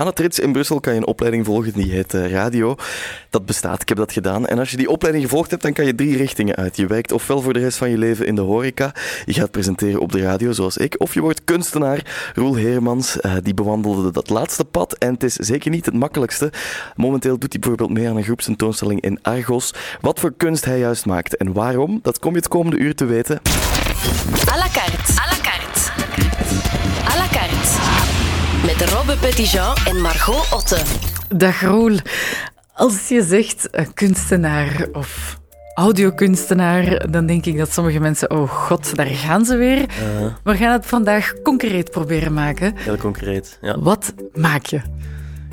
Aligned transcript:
Aan 0.00 0.06
het 0.06 0.18
Rits 0.18 0.38
in 0.38 0.52
Brussel 0.52 0.80
kan 0.80 0.92
je 0.92 0.98
een 0.98 1.06
opleiding 1.06 1.44
volgen 1.44 1.72
die 1.72 1.92
heet 1.92 2.14
eh, 2.14 2.30
radio. 2.30 2.76
Dat 3.30 3.46
bestaat, 3.46 3.82
ik 3.82 3.88
heb 3.88 3.98
dat 3.98 4.12
gedaan. 4.12 4.46
En 4.46 4.58
als 4.58 4.70
je 4.70 4.76
die 4.76 4.90
opleiding 4.90 5.24
gevolgd 5.24 5.50
hebt, 5.50 5.62
dan 5.62 5.72
kan 5.72 5.84
je 5.84 5.94
drie 5.94 6.16
richtingen 6.16 6.56
uit. 6.56 6.76
Je 6.76 6.86
werkt 6.86 7.12
ofwel 7.12 7.40
voor 7.40 7.52
de 7.52 7.58
rest 7.58 7.78
van 7.78 7.90
je 7.90 7.98
leven 7.98 8.26
in 8.26 8.34
de 8.34 8.40
horeca, 8.40 8.92
je 9.24 9.32
gaat 9.32 9.50
presenteren 9.50 10.00
op 10.00 10.12
de 10.12 10.20
radio 10.20 10.52
zoals 10.52 10.76
ik, 10.76 10.94
of 10.98 11.14
je 11.14 11.20
wordt 11.20 11.44
kunstenaar. 11.44 12.30
Roel 12.34 12.54
Heermans, 12.54 13.20
eh, 13.20 13.32
die 13.42 13.54
bewandelde 13.54 14.10
dat 14.10 14.30
laatste 14.30 14.64
pad 14.64 14.92
en 14.92 15.12
het 15.12 15.22
is 15.22 15.34
zeker 15.34 15.70
niet 15.70 15.86
het 15.86 15.94
makkelijkste. 15.94 16.52
Momenteel 16.96 17.38
doet 17.38 17.52
hij 17.52 17.60
bijvoorbeeld 17.60 17.98
mee 17.98 18.08
aan 18.08 18.16
een 18.16 18.24
groepsentoonstelling 18.24 19.00
in 19.00 19.18
Argos. 19.22 19.74
Wat 20.00 20.20
voor 20.20 20.32
kunst 20.36 20.64
hij 20.64 20.78
juist 20.78 21.06
maakt 21.06 21.36
en 21.36 21.52
waarom, 21.52 21.98
dat 22.02 22.18
kom 22.18 22.30
je 22.30 22.38
het 22.38 22.48
komende 22.48 22.78
uur 22.78 22.94
te 22.94 23.04
weten. 23.04 23.40
À 24.46 24.56
la 24.56 24.68
carte. 24.72 25.29
Met 28.78 28.90
Robbe 28.90 29.16
Petitjean 29.16 29.76
en 29.86 30.00
Margot 30.00 30.52
Otte. 30.52 30.76
Dag 31.36 31.60
Roel. 31.60 31.96
Als 32.72 33.08
je 33.08 33.22
zegt 33.22 33.70
eh, 33.70 33.86
kunstenaar 33.94 34.86
of 34.92 35.38
audiokunstenaar, 35.74 37.10
dan 37.10 37.26
denk 37.26 37.46
ik 37.46 37.58
dat 37.58 37.72
sommige 37.72 38.00
mensen, 38.00 38.30
oh 38.30 38.50
god, 38.50 38.96
daar 38.96 39.06
gaan 39.06 39.44
ze 39.44 39.56
weer. 39.56 39.86
We 40.44 40.56
gaan 40.56 40.72
het 40.72 40.86
vandaag 40.86 41.32
concreet 41.42 41.90
proberen 41.90 42.32
maken. 42.32 42.76
Heel 42.76 42.96
concreet, 42.96 43.58
ja. 43.60 43.78
Wat 43.78 44.14
maak 44.34 44.66
je? 44.66 44.80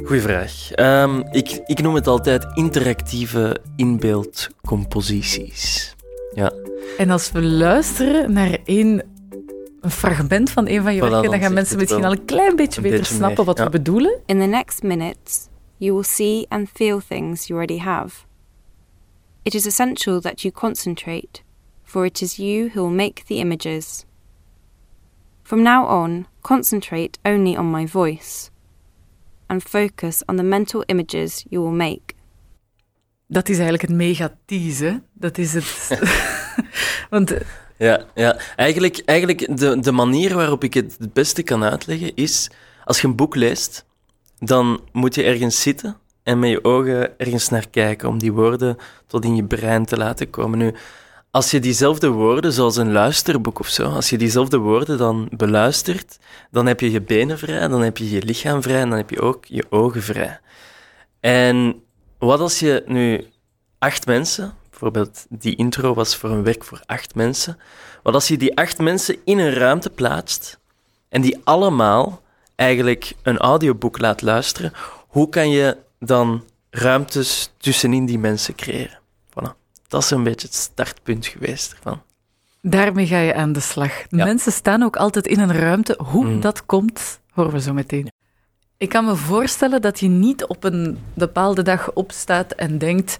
Goeie 0.03 0.21
vraag. 0.21 0.71
Ehm, 0.71 1.23
ik, 1.31 1.61
ik 1.65 1.81
noem 1.81 1.95
het 1.95 2.07
altijd 2.07 2.45
interactieve 2.53 3.57
inbeeldcomposities. 3.75 5.95
Ja. 6.33 6.51
En 6.97 7.09
als 7.09 7.31
we 7.31 7.41
luisteren 7.41 8.33
naar 8.33 8.57
één, 8.65 9.03
een 9.87 9.93
fragment 9.93 10.49
van 10.49 10.67
een 10.67 10.81
van 10.81 10.93
je 10.95 11.01
Voilà, 11.01 11.09
werken, 11.09 11.31
dan 11.31 11.39
gaan 11.39 11.53
mensen 11.53 11.77
misschien 11.77 12.05
al 12.05 12.11
een 12.11 12.25
klein 12.25 12.55
beetje 12.55 12.77
een 12.77 12.83
beter 12.83 12.99
beetje 12.99 13.15
snappen 13.15 13.35
meer, 13.35 13.45
wat 13.45 13.57
we 13.57 13.63
ja. 13.63 13.69
bedoelen. 13.69 14.19
In 14.25 14.39
the 14.39 14.45
next 14.45 14.83
minutes, 14.83 15.47
you 15.77 15.93
will 15.93 16.03
see 16.03 16.45
and 16.47 16.69
feel 16.73 17.01
things 17.07 17.47
you 17.47 17.59
already 17.59 17.83
have. 17.83 18.15
It 19.41 19.53
is 19.53 19.65
essential 19.65 20.21
that 20.21 20.41
you 20.41 20.53
concentrate, 20.53 21.43
for 21.83 22.05
it 22.05 22.21
is 22.21 22.35
you 22.35 22.69
who 22.73 22.81
will 22.81 22.95
make 22.95 23.23
the 23.23 23.33
images. 23.33 24.05
From 25.43 25.61
now 25.61 25.87
on, 25.87 26.27
concentrate 26.41 27.17
only 27.23 27.57
on 27.57 27.71
my 27.71 27.87
voice 27.87 28.49
and 29.45 29.63
focus 29.63 30.23
on 30.25 30.35
the 30.35 30.43
mental 30.43 30.83
images 30.87 31.45
you 31.49 31.63
will 31.63 31.77
make. 31.77 32.15
Dat 33.27 33.49
is 33.49 33.55
eigenlijk 33.55 33.87
het 33.87 33.91
mega 33.97 34.37
tease, 34.45 34.85
hè? 34.85 34.97
Dat 35.13 35.37
is 35.37 35.53
het... 35.53 35.87
Want 37.09 37.33
Ja, 37.77 38.05
ja. 38.15 38.37
Eigenlijk, 38.55 39.01
eigenlijk 39.05 39.57
de, 39.57 39.79
de 39.79 39.91
manier 39.91 40.35
waarop 40.35 40.63
ik 40.63 40.73
het 40.73 40.95
het 40.99 41.13
beste 41.13 41.43
kan 41.43 41.63
uitleggen 41.63 42.15
is, 42.15 42.49
als 42.83 43.01
je 43.01 43.07
een 43.07 43.15
boek 43.15 43.35
leest, 43.35 43.85
dan 44.39 44.81
moet 44.91 45.15
je 45.15 45.23
ergens 45.23 45.61
zitten 45.61 45.97
en 46.23 46.39
met 46.39 46.49
je 46.49 46.63
ogen 46.63 47.19
ergens 47.19 47.49
naar 47.49 47.69
kijken 47.69 48.09
om 48.09 48.17
die 48.17 48.33
woorden 48.33 48.77
tot 49.07 49.25
in 49.25 49.35
je 49.35 49.43
brein 49.43 49.85
te 49.85 49.97
laten 49.97 50.29
komen. 50.29 50.57
Nu, 50.57 50.73
als 51.31 51.51
je 51.51 51.59
diezelfde 51.59 52.09
woorden, 52.09 52.53
zoals 52.53 52.75
een 52.75 52.91
luisterboek 52.91 53.59
of 53.59 53.67
zo, 53.67 53.89
als 53.89 54.09
je 54.09 54.17
diezelfde 54.17 54.57
woorden 54.57 54.97
dan 54.97 55.27
beluistert, 55.31 56.19
dan 56.51 56.65
heb 56.65 56.79
je 56.79 56.91
je 56.91 57.01
benen 57.01 57.37
vrij, 57.37 57.67
dan 57.67 57.81
heb 57.81 57.97
je 57.97 58.09
je 58.09 58.23
lichaam 58.23 58.61
vrij 58.61 58.81
en 58.81 58.89
dan 58.89 58.97
heb 58.97 59.09
je 59.09 59.21
ook 59.21 59.45
je 59.45 59.65
ogen 59.69 60.01
vrij. 60.01 60.39
En 61.19 61.81
wat 62.17 62.39
als 62.39 62.59
je 62.59 62.83
nu 62.85 63.25
acht 63.79 64.05
mensen, 64.05 64.53
bijvoorbeeld 64.79 65.25
die 65.29 65.55
intro 65.55 65.93
was 65.93 66.15
voor 66.15 66.29
een 66.29 66.43
werk 66.43 66.63
voor 66.63 66.81
acht 66.85 67.15
mensen, 67.15 67.57
wat 68.03 68.13
als 68.13 68.27
je 68.27 68.37
die 68.37 68.57
acht 68.57 68.77
mensen 68.79 69.15
in 69.25 69.39
een 69.39 69.53
ruimte 69.53 69.89
plaatst 69.89 70.59
en 71.09 71.21
die 71.21 71.39
allemaal 71.43 72.21
eigenlijk 72.55 73.13
een 73.23 73.37
audioboek 73.37 73.99
laat 73.99 74.21
luisteren, 74.21 74.73
hoe 75.07 75.29
kan 75.29 75.49
je 75.49 75.77
dan 75.99 76.43
ruimtes 76.69 77.51
tussenin 77.57 78.05
die 78.05 78.19
mensen 78.19 78.55
creëren? 78.55 78.99
Voilà. 79.29 79.51
Dat 79.87 80.03
is 80.03 80.09
een 80.09 80.23
beetje 80.23 80.47
het 80.47 80.55
startpunt 80.55 81.25
geweest 81.25 81.71
ervan. 81.73 82.01
daarmee 82.61 83.07
ga 83.07 83.17
je 83.19 83.33
aan 83.35 83.53
de 83.53 83.59
slag. 83.59 83.91
Ja. 84.09 84.25
Mensen 84.25 84.51
staan 84.51 84.83
ook 84.83 84.95
altijd 84.95 85.27
in 85.27 85.39
een 85.39 85.53
ruimte. 85.53 85.95
Hoe 86.03 86.25
Mm. 86.25 86.41
dat 86.41 86.65
komt, 86.65 87.19
horen 87.31 87.51
we 87.51 87.61
zo 87.61 87.73
meteen. 87.73 88.11
Ik 88.77 88.89
kan 88.89 89.05
me 89.05 89.15
voorstellen 89.15 89.81
dat 89.81 89.99
je 89.99 90.07
niet 90.07 90.45
op 90.45 90.63
een 90.63 90.97
bepaalde 91.13 91.61
dag 91.61 91.91
opstaat 91.93 92.51
en 92.51 92.77
denkt: 92.77 93.17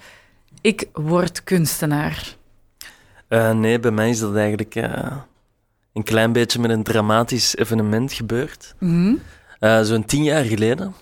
ik 0.67 0.89
word 0.93 1.43
kunstenaar. 1.43 2.35
Eh, 3.27 3.51
nee, 3.51 3.79
bij 3.79 3.91
mij 3.91 4.09
is 4.09 4.19
dat 4.19 4.35
eigenlijk 4.35 4.75
eh, 4.75 5.17
een 5.93 6.03
klein 6.03 6.31
beetje 6.31 6.59
met 6.59 6.71
een 6.71 6.83
dramatisch 6.83 7.55
evenement 7.55 8.13
gebeurd. 8.13 8.75
Mhm. 8.79 9.13
Eh, 9.59 9.81
Zo'n 9.81 10.05
tien 10.05 10.23
jaar 10.23 10.43
geleden 10.43 10.95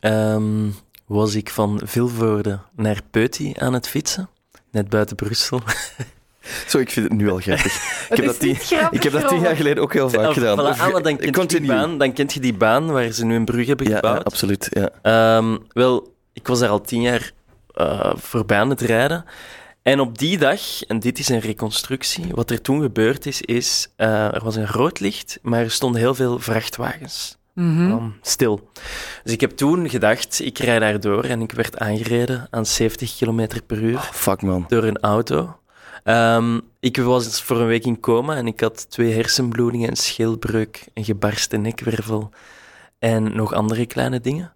ehm, 0.00 0.68
was 1.06 1.34
ik 1.34 1.50
van 1.50 1.80
Vilvoorde 1.84 2.58
naar 2.76 3.00
Peuty 3.10 3.52
aan 3.58 3.72
het 3.72 3.88
fietsen, 3.88 4.28
net 4.70 4.88
buiten 4.88 5.16
Brussel. 5.16 5.60
Zo, 6.68 6.78
ik 6.78 6.90
vind 6.90 7.08
het 7.08 7.18
nu 7.18 7.30
al 7.30 7.38
grappig. 7.38 7.74
Ik 8.10 8.16
heb, 8.16 8.26
dat 8.26 8.38
tien, 8.40 8.56
ik 8.90 9.02
heb 9.02 9.12
dat 9.12 9.28
tien 9.28 9.40
jaar 9.40 9.56
geleden 9.56 9.82
ook 9.82 9.92
heel 9.92 10.10
vaak 10.10 10.26
Of, 10.28 10.34
gedaan. 10.34 10.76
voilà, 10.76 11.02
dan, 11.02 11.16
kent 11.16 11.52
je 11.52 11.60
die 11.60 11.68
baan, 11.68 11.98
dan 11.98 12.12
kent 12.12 12.32
je 12.32 12.40
die 12.40 12.54
baan 12.54 12.90
waar 12.92 13.10
ze 13.10 13.24
nu 13.24 13.34
een 13.34 13.44
brug 13.44 13.66
hebben 13.66 13.86
gebouwd. 13.86 14.16
ja, 14.16 14.22
absoluut. 14.22 14.68
Ja. 14.70 14.90
Ehm, 15.02 15.56
wel, 15.72 16.14
ik 16.32 16.46
was 16.46 16.58
daar 16.58 16.68
al 16.68 16.80
tien 16.80 17.00
jaar 17.00 17.32
eh, 17.74 18.12
voorbij 18.16 18.58
aan 18.58 18.70
het 18.70 18.80
rijden. 18.80 19.24
En 19.82 20.00
op 20.00 20.18
die 20.18 20.38
dag, 20.38 20.82
en 20.82 20.98
dit 20.98 21.18
is 21.18 21.28
een 21.28 21.40
reconstructie, 21.40 22.24
wat 22.30 22.50
er 22.50 22.60
toen 22.60 22.80
gebeurd 22.80 23.26
is, 23.26 23.40
is 23.42 23.88
eh, 23.96 24.34
er 24.34 24.44
was 24.44 24.56
een 24.56 24.66
rood 24.66 25.00
licht, 25.00 25.38
maar 25.42 25.60
er 25.60 25.70
stonden 25.70 26.00
heel 26.00 26.14
veel 26.14 26.38
vrachtwagens. 26.38 27.36
Mhm. 27.54 27.90
um, 27.90 28.14
stil. 28.20 28.70
Dus 29.22 29.32
ik 29.32 29.40
heb 29.40 29.50
toen 29.50 29.88
gedacht, 29.90 30.40
ik 30.40 30.58
rijd 30.58 30.80
daar 30.80 31.00
door 31.00 31.24
en 31.24 31.40
ik 31.40 31.52
werd 31.52 31.78
aangereden 31.78 32.46
aan 32.50 32.66
70 32.66 33.16
km 33.16 33.46
per 33.66 33.82
uur 33.82 33.98
Fuck, 33.98 34.42
man. 34.42 34.64
door 34.68 34.84
een 34.84 34.98
auto. 34.98 35.56
Ehm, 36.04 36.60
ik 36.80 36.96
was 36.96 37.42
voor 37.42 37.60
een 37.60 37.66
week 37.66 37.84
in 37.84 38.00
coma 38.00 38.36
en 38.36 38.46
ik 38.46 38.60
had 38.60 38.90
twee 38.90 39.14
hersenbloedingen, 39.14 39.90
een 39.90 39.96
schildbreuk, 39.96 40.86
een 40.94 41.04
gebarsten 41.04 41.60
nekwervel 41.60 42.30
en 42.98 43.36
nog 43.36 43.52
andere 43.52 43.86
kleine 43.86 44.20
dingen. 44.20 44.53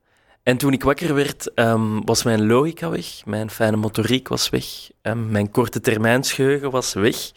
En 0.48 0.56
toen 0.56 0.72
ik 0.72 0.82
wakker 0.82 1.14
werd, 1.14 1.54
ehm, 1.54 2.00
was 2.04 2.22
mijn 2.22 2.47
logica 2.47 2.91
weg, 2.91 3.25
mijn 3.25 3.50
fijne 3.50 3.76
motoriek 3.76 4.28
was 4.28 4.48
weg, 4.48 4.64
ehm, 5.03 5.31
mijn 5.31 5.50
korte 5.50 5.81
termijnsgeheugen 5.81 6.70
was 6.70 6.92
weg. 6.92 7.31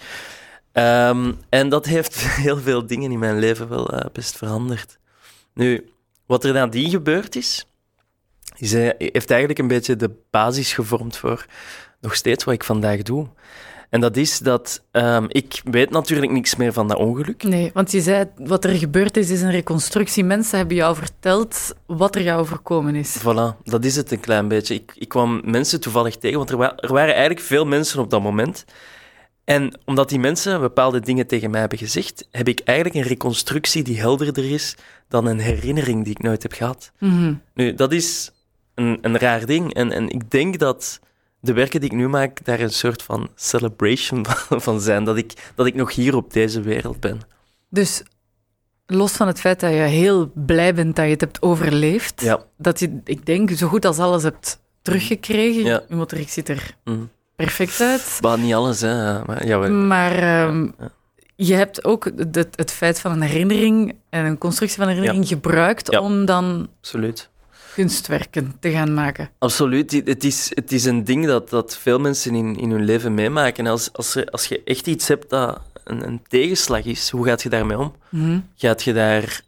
Ehm, 0.71 1.31
en 1.49 1.69
dat 1.69 1.85
heeft 1.85 2.21
heel 2.45 2.57
veel 2.57 2.87
dingen 2.87 3.11
in 3.11 3.19
mijn 3.19 3.39
leven 3.39 3.69
wel 3.69 3.89
eh, 3.89 4.11
best 4.11 4.37
veranderd. 4.37 4.99
Nu, 5.53 5.91
wat 6.25 6.43
er 6.43 6.53
nadien 6.53 6.89
gebeurd 6.89 7.35
is, 7.35 7.65
is 8.57 8.71
heeft 8.71 9.29
eigenlijk 9.29 9.59
een 9.59 9.67
beetje 9.67 9.95
de 9.95 10.11
basis 10.29 10.73
gevormd 10.73 11.17
voor 11.17 11.45
nog 12.01 12.15
steeds 12.15 12.43
wat 12.43 12.53
ik 12.53 12.63
vandaag 12.63 13.01
doe. 13.01 13.27
En 13.91 14.01
dat 14.01 14.17
is 14.17 14.39
dat 14.39 14.83
ehm, 14.91 15.25
ik 15.27 15.61
weet 15.63 15.89
natuurlijk 15.89 16.31
niks 16.31 16.55
meer 16.55 16.73
van 16.73 16.87
dat 16.87 16.97
ongeluk. 16.97 17.43
Nee, 17.43 17.71
want 17.73 17.91
je 17.91 18.01
zei, 18.01 18.25
wat 18.35 18.63
er 18.63 18.75
gebeurd 18.75 19.17
is, 19.17 19.29
is 19.29 19.41
een 19.41 19.51
reconstructie. 19.51 20.23
Mensen 20.23 20.57
hebben 20.57 20.75
jou 20.75 20.95
verteld 20.95 21.73
wat 21.85 22.15
er 22.15 22.21
jou 22.21 22.39
overkomen 22.41 22.95
is. 22.95 23.17
Voilà, 23.19 23.63
dat 23.63 23.85
is 23.85 23.95
het 23.95 24.11
een 24.11 24.19
klein 24.19 24.47
beetje. 24.47 24.73
Ik, 24.73 24.91
ik 24.95 25.09
kwam 25.09 25.41
mensen 25.43 25.79
toevallig 25.81 26.17
tegen, 26.17 26.37
want 26.37 26.49
er, 26.49 26.57
wa- 26.57 26.75
er 26.77 26.93
waren 26.93 27.13
eigenlijk 27.13 27.45
veel 27.45 27.65
mensen 27.65 27.99
op 27.99 28.09
dat 28.09 28.21
moment. 28.21 28.65
En 29.43 29.79
omdat 29.85 30.09
die 30.09 30.19
mensen 30.19 30.59
bepaalde 30.61 30.99
dingen 30.99 31.27
tegen 31.27 31.49
mij 31.51 31.59
hebben 31.59 31.77
gezegd, 31.77 32.27
heb 32.31 32.47
ik 32.47 32.59
eigenlijk 32.63 32.97
een 32.97 33.09
reconstructie 33.11 33.83
die 33.83 33.99
helderder 33.99 34.51
is 34.51 34.75
dan 35.07 35.25
een 35.25 35.39
herinnering 35.39 36.03
die 36.03 36.13
ik 36.13 36.21
nooit 36.23 36.43
heb 36.43 36.53
gehad. 36.53 36.91
Mhm. 36.99 37.33
Nu, 37.53 37.73
dat 37.73 37.91
is 37.91 38.31
een, 38.75 38.97
een 39.01 39.17
raar 39.17 39.45
ding. 39.45 39.73
En, 39.73 39.91
en 39.91 40.09
ik 40.09 40.29
denk 40.31 40.59
dat 40.59 40.99
de 41.41 41.53
werken 41.53 41.79
die 41.81 41.89
ik 41.89 41.95
nu 41.95 42.07
maak 42.07 42.45
daar 42.45 42.59
een 42.59 42.71
soort 42.71 43.01
van 43.03 43.29
celebration 43.35 44.25
van, 44.65 44.81
zijn. 44.81 45.03
Dat 45.03 45.17
ik, 45.17 45.51
dat 45.55 45.65
ik 45.65 45.75
nog 45.75 45.95
hier 45.95 46.15
op 46.15 46.33
deze 46.33 46.61
wereld 46.61 46.99
ben. 46.99 47.19
Dus 47.69 48.03
los 48.85 49.11
van 49.11 49.27
het 49.27 49.39
feit 49.39 49.59
dat 49.59 49.71
je 49.71 49.75
heel 49.77 50.31
blij 50.35 50.73
bent 50.73 50.95
dat 50.95 51.05
je 51.05 51.11
het 51.11 51.21
hebt 51.21 51.41
overleefd, 51.41 52.21
Ja. 52.21 52.43
dat 52.57 52.79
je, 52.79 52.99
ik 53.03 53.25
denk, 53.25 53.49
zo 53.51 53.67
goed 53.67 53.85
als 53.85 53.97
alles 53.99 54.23
hebt 54.23 54.59
teruggekregen. 54.81 55.63
Ja. 55.63 55.83
Je 55.89 55.95
motoriek 55.95 56.29
ziet 56.29 56.49
er 56.49 56.75
Mm. 56.83 57.09
perfect 57.35 57.81
uit. 57.81 58.17
Maar 58.21 58.39
niet 58.39 58.53
alles, 58.53 58.81
hè. 58.81 59.23
Maar, 59.25 59.45
ja. 59.47 59.57
Maar 59.69 60.11
ehm, 60.15 60.63
ja. 60.63 60.91
je 61.35 61.53
hebt 61.53 61.83
ook 61.85 62.05
het, 62.31 62.47
het 62.55 62.71
feit 62.71 62.99
van 62.99 63.11
een 63.11 63.21
herinnering 63.21 63.95
en 64.09 64.25
een 64.25 64.37
constructie 64.37 64.77
van 64.79 64.87
een 64.87 64.93
herinnering 64.93 65.27
gebruikt 65.27 65.99
om 65.99 66.25
dan 66.25 66.67
absoluut. 66.79 67.29
Kunstwerken 67.73 68.55
te 68.59 68.71
gaan 68.71 68.93
maken. 68.93 69.29
Absoluut. 69.37 69.91
Het 69.91 70.23
is, 70.23 70.51
het 70.53 70.71
is 70.71 70.85
een 70.85 71.03
ding 71.03 71.25
dat, 71.25 71.49
dat 71.49 71.77
veel 71.77 71.99
mensen 71.99 72.35
in, 72.35 72.55
in 72.55 72.71
hun 72.71 72.83
leven 72.85 73.13
meemaken. 73.13 73.67
Als, 73.67 73.93
als, 73.93 74.15
er, 74.15 74.25
als 74.25 74.45
je 74.45 74.61
echt 74.63 74.87
iets 74.87 75.07
hebt 75.07 75.29
dat 75.29 75.61
een, 75.83 76.07
een 76.07 76.21
tegenslag 76.27 76.85
is, 76.85 77.09
hoe 77.09 77.25
gaat 77.25 77.41
je 77.41 77.49
daarmee 77.49 77.77
om? 77.77 77.95
Mhm. 78.09 78.39
Gaat 78.55 78.83
je, 78.83 78.93
daar, 78.93 79.41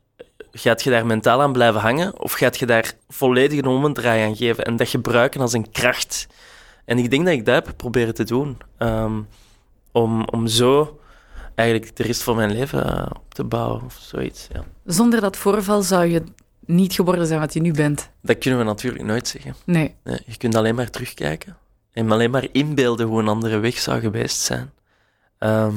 gaat 0.52 0.84
je 0.84 0.90
daar 0.90 1.06
mentaal 1.06 1.42
aan 1.42 1.54
blijven 1.54 1.81
hangen? 1.81 2.20
Of 2.20 2.31
gaat 2.31 2.58
je 2.60 2.66
daar 2.66 2.94
volledig 3.10 3.60
een 3.60 3.66
omdraai 3.68 4.24
aan 4.24 4.36
geven 4.36 4.66
en 4.66 4.75
dat 4.75 4.90
gebruiken 4.90 5.42
als 5.42 5.54
een 5.54 5.72
kracht? 5.72 6.28
En 6.86 6.98
ik 6.98 7.10
denk 7.10 7.25
dat 7.25 7.34
ik 7.34 7.46
dat 7.46 7.66
heb 7.66 7.74
proberen 7.78 8.14
te 8.14 8.24
doen. 8.24 8.58
ehm, 8.78 9.22
om, 9.92 10.25
om 10.25 10.48
zo 10.48 11.00
eigenlijk 11.56 11.96
de 11.96 12.04
rest 12.04 12.24
van 12.24 12.36
mijn 12.36 12.52
leven 12.52 12.98
eh, 12.98 13.06
op 13.16 13.34
te 13.34 13.44
bouwen 13.44 13.84
of 13.84 13.98
zoiets. 14.02 14.48
Ja. 14.54 14.64
Zonder 14.86 15.22
dat 15.22 15.38
voorval 15.38 15.81
zou 15.81 16.06
je 16.06 16.24
niet 16.65 16.94
geworden 16.94 17.27
zijn 17.27 17.39
wat 17.39 17.54
je 17.54 17.62
nu 17.62 17.71
bent? 17.71 18.10
Dat 18.21 18.38
kunnen 18.38 18.60
we 18.60 18.65
natuurlijk 18.65 19.04
nooit 19.04 19.27
zeggen. 19.27 19.56
Nee. 19.65 19.95
Nee, 20.04 20.19
je 20.25 20.38
kunt 20.38 20.56
alleen 20.56 20.75
maar 20.75 20.89
terugkijken 20.89 21.57
en 21.94 22.12
alleen 22.12 22.31
maar 22.31 22.48
inbeelden 22.51 23.07
hoe 23.07 23.19
een 23.19 23.27
andere 23.27 23.60
weg 23.60 23.77
zou 23.77 24.00
geweest 24.00 24.39
zijn. 24.39 24.71
Ehm, 25.38 25.75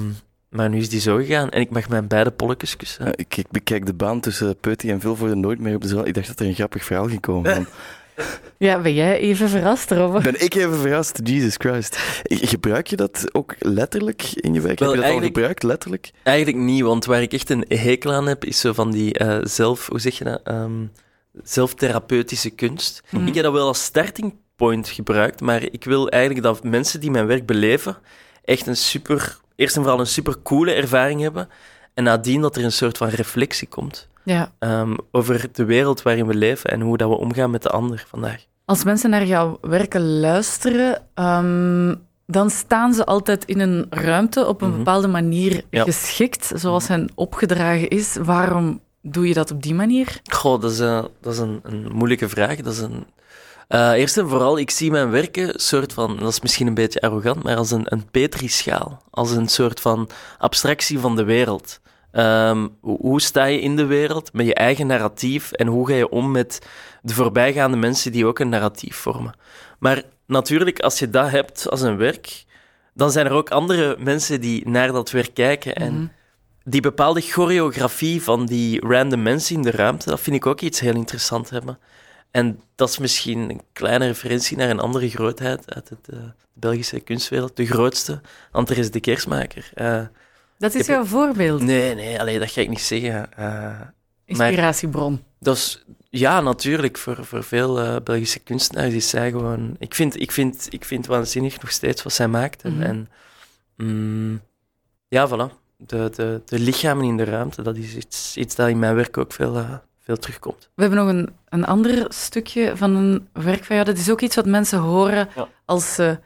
maar 0.48 0.68
nu 0.68 0.78
is 0.78 0.88
die 0.88 1.00
zo 1.00 1.16
gegaan 1.16 1.50
en 1.50 1.60
ik 1.60 1.70
mag 1.70 1.88
mijn 1.88 2.06
beide 2.06 2.30
polletjes 2.30 2.76
kussen. 2.76 3.04
Ja, 3.04 3.12
ik, 3.16 3.36
ik 3.36 3.50
bekijk 3.50 3.86
de 3.86 3.94
baan 3.94 4.20
tussen 4.20 4.56
Peuty 4.56 4.90
en 4.90 5.00
Veel 5.00 5.16
voor 5.16 5.28
de 5.28 5.34
Nooit 5.34 5.60
meer 5.60 5.74
op 5.74 5.82
de 5.82 5.88
zaal. 5.88 6.06
Ik 6.06 6.14
dacht 6.14 6.26
dat 6.26 6.40
er 6.40 6.46
een 6.46 6.54
grappig 6.54 6.84
verhaal 6.84 7.08
ging 7.08 7.20
komen. 7.20 7.54
van. 7.54 7.66
Ja, 8.58 8.80
ben 8.80 8.94
jij 8.94 9.18
even 9.18 9.48
verrast, 9.48 9.90
Robbe? 9.90 10.20
Ben 10.20 10.40
ik 10.44 10.54
even 10.54 10.78
verrast? 10.78 11.20
Jesus 11.24 11.54
Christ. 11.58 11.98
Gebruik 12.22 12.86
je 12.86 12.96
dat 12.96 13.24
ook 13.32 13.54
letterlijk 13.58 14.22
in 14.34 14.54
je 14.54 14.60
werk? 14.60 14.78
Wel, 14.78 14.88
heb 14.88 14.96
je 14.96 15.02
dat 15.02 15.12
al 15.12 15.20
eigenlijk- 15.20 15.34
gebruikt, 15.34 15.62
letterlijk? 15.62 16.10
Eigenlijk 16.22 16.64
niet, 16.64 16.82
want 16.82 17.04
waar 17.04 17.22
ik 17.22 17.32
echt 17.32 17.50
een 17.50 17.64
hekel 17.68 18.12
aan 18.12 18.26
heb, 18.26 18.44
is 18.44 18.60
zo 18.60 18.72
van 18.72 18.90
die 18.90 19.14
eh, 19.18 19.38
zelf, 19.42 19.86
hoe 19.88 20.00
zeg 20.00 20.18
je 20.18 20.24
dat, 20.24 20.40
Ehm, 20.44 20.84
zelftherapeutische 21.42 22.50
kunst. 22.50 23.02
Mhm. 23.10 23.26
Ik 23.26 23.34
heb 23.34 23.44
dat 23.44 23.52
wel 23.52 23.66
als 23.66 23.84
starting 23.84 24.34
point 24.56 24.88
gebruikt, 24.88 25.40
maar 25.40 25.62
ik 25.62 25.84
wil 25.84 26.08
eigenlijk 26.08 26.42
dat 26.44 26.64
mensen 26.64 27.00
die 27.00 27.10
mijn 27.10 27.26
werk 27.26 27.46
beleven 27.46 27.96
echt 28.44 28.66
een 28.66 28.76
super, 28.76 29.36
eerst 29.56 29.76
en 29.76 29.82
vooral 29.82 30.00
een 30.00 30.06
super 30.06 30.34
coole 30.42 30.72
ervaring 30.72 31.20
hebben 31.20 31.48
en 31.94 32.04
nadien 32.04 32.40
dat 32.40 32.56
er 32.56 32.64
een 32.64 32.72
soort 32.72 32.96
van 32.96 33.08
reflectie 33.08 33.69
komt 33.69 34.08
Ja. 34.26 34.52
ehm, 34.58 34.94
over 35.11 35.49
de 35.52 35.64
wereld 35.64 36.02
waarin 36.02 36.26
we 36.26 36.34
leven 36.34 36.70
en 36.70 36.81
hoe 36.81 36.96
dat 36.96 37.08
we 37.08 37.17
omgaan 37.17 37.50
met 37.50 37.62
de 37.62 37.69
ander 37.70 38.05
vandaag. 38.08 38.44
Als 38.64 38.84
mensen 38.84 39.11
naar 39.11 39.25
jouw 39.26 39.58
werken 39.61 40.19
luisteren, 40.20 41.02
ehm, 41.14 41.94
dan 42.26 42.50
staan 42.50 42.94
ze 42.94 43.05
altijd 43.05 43.44
in 43.44 43.61
een 43.61 43.87
ruimte 43.90 44.46
op 44.46 44.61
een 44.62 44.69
Mhm. 44.69 44.76
bepaalde 44.76 45.08
manier 45.08 45.64
Ja. 45.70 45.82
geschikt, 45.84 46.52
zoals 46.55 46.88
hen 46.88 47.08
opgedragen 47.14 47.88
is. 47.88 48.17
Waarom 48.20 48.81
doe 49.02 49.28
je 49.28 49.34
dat 49.34 49.50
op 49.50 49.62
die 49.62 49.75
manier? 49.75 50.20
Goh, 50.32 50.61
dat 50.61 50.70
is, 50.70 50.81
eh, 50.81 51.05
dat 51.20 51.32
is 51.32 51.38
een, 51.38 51.61
een 51.62 51.88
moeilijke 51.93 52.29
vraag. 52.29 52.56
Dat 52.56 52.72
is 52.72 52.79
een... 52.81 53.06
Eh, 53.69 53.93
eerst 53.93 54.17
en 54.19 54.29
vooral, 54.29 54.58
ik 54.58 54.70
zie 54.70 54.90
mijn 54.90 55.11
werken 55.11 55.61
soort 55.61 55.93
van, 55.93 56.17
dat 56.17 56.29
is 56.29 56.40
misschien 56.40 56.67
een 56.67 56.75
beetje 56.75 57.00
arrogant, 57.00 57.43
maar 57.43 57.56
als 57.56 57.70
een, 57.70 57.84
een 57.84 58.11
petrischaal. 58.11 59.02
Als 59.11 59.31
een 59.31 59.49
soort 59.49 59.81
van 59.81 60.08
abstractie 60.38 60.99
van 60.99 61.17
de 61.17 61.25
wereld. 61.25 61.81
Ehm, 62.16 62.68
hoe, 62.80 63.20
sta 63.20 63.44
je 63.44 63.60
in 63.60 63.76
de 63.76 63.84
wereld 63.84 64.32
met 64.32 64.46
je 64.46 64.54
eigen 64.54 64.86
narratief 64.86 65.52
en 65.52 65.66
hoe 65.66 65.88
ga 65.88 65.94
je 65.94 66.08
om 66.08 66.30
met 66.30 66.66
de 67.02 67.14
voorbijgaande 67.14 67.76
mensen 67.76 68.12
die 68.12 68.26
ook 68.26 68.38
een 68.38 68.48
narratief 68.48 68.96
vormen? 68.96 69.34
Maar 69.78 70.02
natuurlijk, 70.26 70.80
als 70.80 70.98
je 70.98 71.10
dat 71.10 71.30
hebt 71.30 71.68
als 71.70 71.80
een 71.80 71.96
werk, 71.96 72.44
dan 72.94 73.10
zijn 73.10 73.26
er 73.26 73.32
ook 73.32 73.50
andere 73.50 73.96
mensen 73.98 74.40
die 74.40 74.68
naar 74.68 74.92
dat 74.92 75.10
werk 75.10 75.34
kijken 75.34 75.74
en 75.74 75.94
Mhm. 75.94 76.06
die 76.64 76.80
bepaalde 76.80 77.20
choreografie 77.20 78.22
van 78.22 78.46
die 78.46 78.86
random 78.86 79.22
mensen 79.22 79.56
in 79.56 79.62
de 79.62 79.70
ruimte, 79.70 80.10
dat 80.10 80.20
vind 80.20 80.36
ik 80.36 80.46
ook 80.46 80.60
iets 80.60 80.80
heel 80.80 80.94
interessant 80.94 81.50
hebben. 81.50 81.78
En 82.30 82.60
dat 82.74 82.88
is 82.88 82.98
misschien 82.98 83.50
een 83.50 83.60
kleine 83.72 84.06
referentie 84.06 84.56
naar 84.56 84.70
een 84.70 84.80
andere 84.80 85.08
grootheid 85.08 85.74
uit 85.74 85.88
het, 85.88 86.08
eh, 86.08 86.16
de 86.16 86.32
Belgische 86.52 87.00
kunstwereld. 87.00 87.56
De 87.56 87.66
grootste, 87.66 88.20
Andres 88.50 88.90
de 88.90 89.00
Keersmaker. 89.00 89.70
Eh, 89.74 90.00
Dat 90.58 90.75
is 90.75 90.87
jouw 90.87 91.05
voorbeeld, 91.05 91.61
nee, 91.62 91.94
nee, 91.94 92.20
allee, 92.20 92.38
dat 92.38 92.50
ga 92.50 92.61
ik 92.61 92.69
niet 92.69 92.81
zeggen. 92.81 93.32
Eh, 93.37 93.81
inspiratiebron. 94.25 95.23
dat 95.41 95.56
is, 95.56 95.85
ja, 96.11 96.41
natuurlijk, 96.41 96.99
voor, 96.99 97.25
voor 97.25 97.44
veel 97.44 97.81
eh, 97.81 97.97
Belgische 98.05 98.38
kunstenaars 98.38 98.93
is 98.94 99.08
zij 99.08 99.31
gewoon... 99.31 99.76
Ik 99.79 99.94
vind, 99.94 100.20
ik, 100.20 100.32
vind, 100.32 100.67
ik 100.70 100.85
vind 100.85 101.06
waanzinnig 101.06 101.61
nog 101.61 101.70
steeds 101.70 102.03
wat 102.03 102.12
zij 102.12 102.29
maakt. 102.29 102.62
En, 102.62 102.73
Mhm. 102.75 102.82
en 102.82 103.08
mm, 103.76 104.41
ja, 105.08 105.29
voilà. 105.29 105.53
De, 105.79 106.11
de, 106.14 106.41
de 106.44 106.58
lichamen 106.58 107.05
in 107.05 107.17
de 107.17 107.25
ruimte, 107.25 107.62
dat 107.62 107.76
is 107.76 107.94
iets, 107.94 108.37
iets 108.37 108.55
dat 108.55 108.69
in 108.69 108.79
mijn 108.79 108.94
werk 108.94 109.19
ook 109.19 109.32
veel, 109.32 109.56
eh, 109.56 109.75
veel 110.00 110.17
terugkomt. 110.17 110.70
We 110.75 110.82
hebben 110.82 110.99
nog 111.05 111.08
een, 111.08 111.29
een 111.49 111.64
ander 111.64 112.05
stukje 112.08 112.76
van 112.76 112.94
een 112.97 113.29
werk 113.32 113.64
van 113.64 113.76
jou. 113.76 113.88
Dat 113.88 113.99
is 113.99 114.11
ook 114.11 114.20
iets 114.20 114.37
wat 114.37 114.47
mensen 114.47 114.79
horen 114.79 115.29
Ja. 115.37 115.49
als 115.64 115.94
ze 115.94 116.19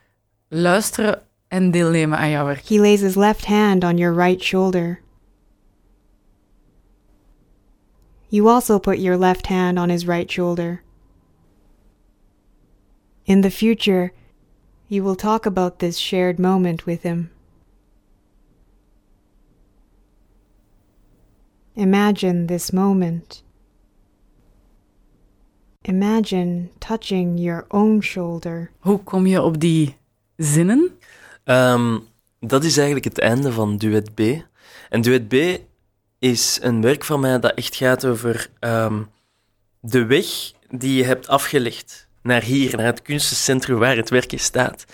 luisteren 0.49 1.23
en 1.51 1.71
deelnemen 1.71 2.19
aan 2.19 2.31
jouw 2.31 2.45
werk. 2.45 2.67
He 2.67 2.81
lays 2.81 3.01
his 3.01 3.17
left 3.17 3.45
hand 3.45 3.85
on 3.85 3.99
your 3.99 4.15
right 4.15 4.43
shoulder. 4.43 5.01
You 8.29 8.49
also 8.49 8.79
put 8.79 8.99
your 8.99 9.17
left 9.17 9.47
hand 9.47 9.79
on 9.79 9.89
his 9.89 10.07
right 10.07 10.31
shoulder. 10.31 10.83
In 13.25 13.41
the 13.41 13.51
future, 13.51 14.13
you 14.89 15.03
will 15.03 15.17
talk 15.17 15.47
about 15.47 15.79
this 15.79 15.99
shared 15.99 16.39
moment 16.39 16.87
with 16.87 17.03
him. 17.03 17.31
Imagine 21.75 22.47
this 22.47 22.73
moment. 22.73 23.43
Imagine 25.85 26.71
touching 26.79 27.39
your 27.39 27.67
own 27.71 28.01
shoulder. 28.01 28.71
Hoe 28.79 28.99
kom 28.99 29.27
je 29.27 29.43
op 29.43 29.61
die 29.61 29.97
zinnen? 30.37 30.99
Ehm, 31.51 31.99
dat 32.41 32.65
is 32.65 32.77
eigenlijk 32.77 33.05
het 33.05 33.19
einde 33.19 33.53
van 33.53 33.77
Duet 33.77 34.15
B. 34.15 34.21
En 34.89 35.01
Duet 35.01 35.29
B 35.29 35.35
is 36.19 36.59
een 36.63 36.83
werk 36.83 37.05
van 37.05 37.21
mij 37.21 37.39
dat 37.39 37.55
echt 37.55 37.77
gaat 37.77 38.05
over 38.05 38.49
ehm, 38.59 39.03
de 39.81 40.05
weg 40.05 40.27
die 40.69 40.95
je 40.95 41.05
hebt 41.05 41.29
afgelegd 41.29 42.09
naar 42.23 42.43
hier, 42.43 42.77
naar 42.77 42.87
het 42.87 43.03
kunstencentrum 43.03 43.79
waar 43.79 43.97
het 43.97 44.11
werkje 44.11 44.39
staat. 44.39 44.85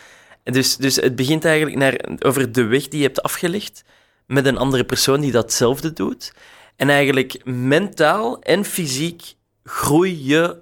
Dus, 0.43 0.77
dus 0.77 0.97
het 0.97 1.17
begint 1.17 1.45
eigenlijk 1.45 1.77
naar, 1.77 2.01
over 2.19 2.53
de 2.53 2.65
weg 2.65 2.89
die 2.89 3.01
je 3.01 3.07
hebt 3.07 3.23
afgelegd 3.23 3.85
met 4.27 4.47
een 4.47 4.59
andere 4.59 4.85
persoon 4.85 5.21
die 5.21 5.33
datzelfde 5.33 5.93
doet. 5.93 6.33
En 6.77 6.91
eigenlijk 6.91 7.45
mentaal 7.45 8.43
en 8.43 8.65
fysiek 8.65 9.35
groei 9.65 10.25
je 10.25 10.57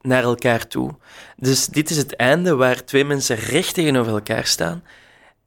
naar 0.00 0.22
elkaar 0.22 0.66
toe. 0.66 0.94
Dus 1.36 1.66
dit 1.66 1.90
is 1.90 1.96
het 1.96 2.16
einde 2.16 2.54
waar 2.54 2.84
twee 2.84 3.04
mensen 3.04 3.36
recht 3.36 3.74
tegenover 3.74 4.12
elkaar 4.12 4.46
staan. 4.46 4.82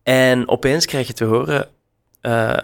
En 0.03 0.47
opeens 0.47 0.85
krijg 0.85 1.07
je 1.07 1.13
te 1.13 1.23
horen: 1.25 1.69
uh, 2.21 2.57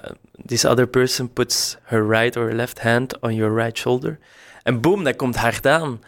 This 0.45 0.65
other 0.65 0.87
person 0.87 1.33
puts 1.33 1.77
her 1.83 2.07
right 2.09 2.35
or 2.35 2.53
left 2.53 2.79
hand 2.81 3.19
on 3.19 3.35
your 3.35 3.55
right 3.55 3.77
shoulder. 3.77 4.19
En 4.63 4.81
boom, 4.81 5.03
dat 5.03 5.15
komt 5.15 5.35
hard 5.35 5.67
aan. 5.67 6.01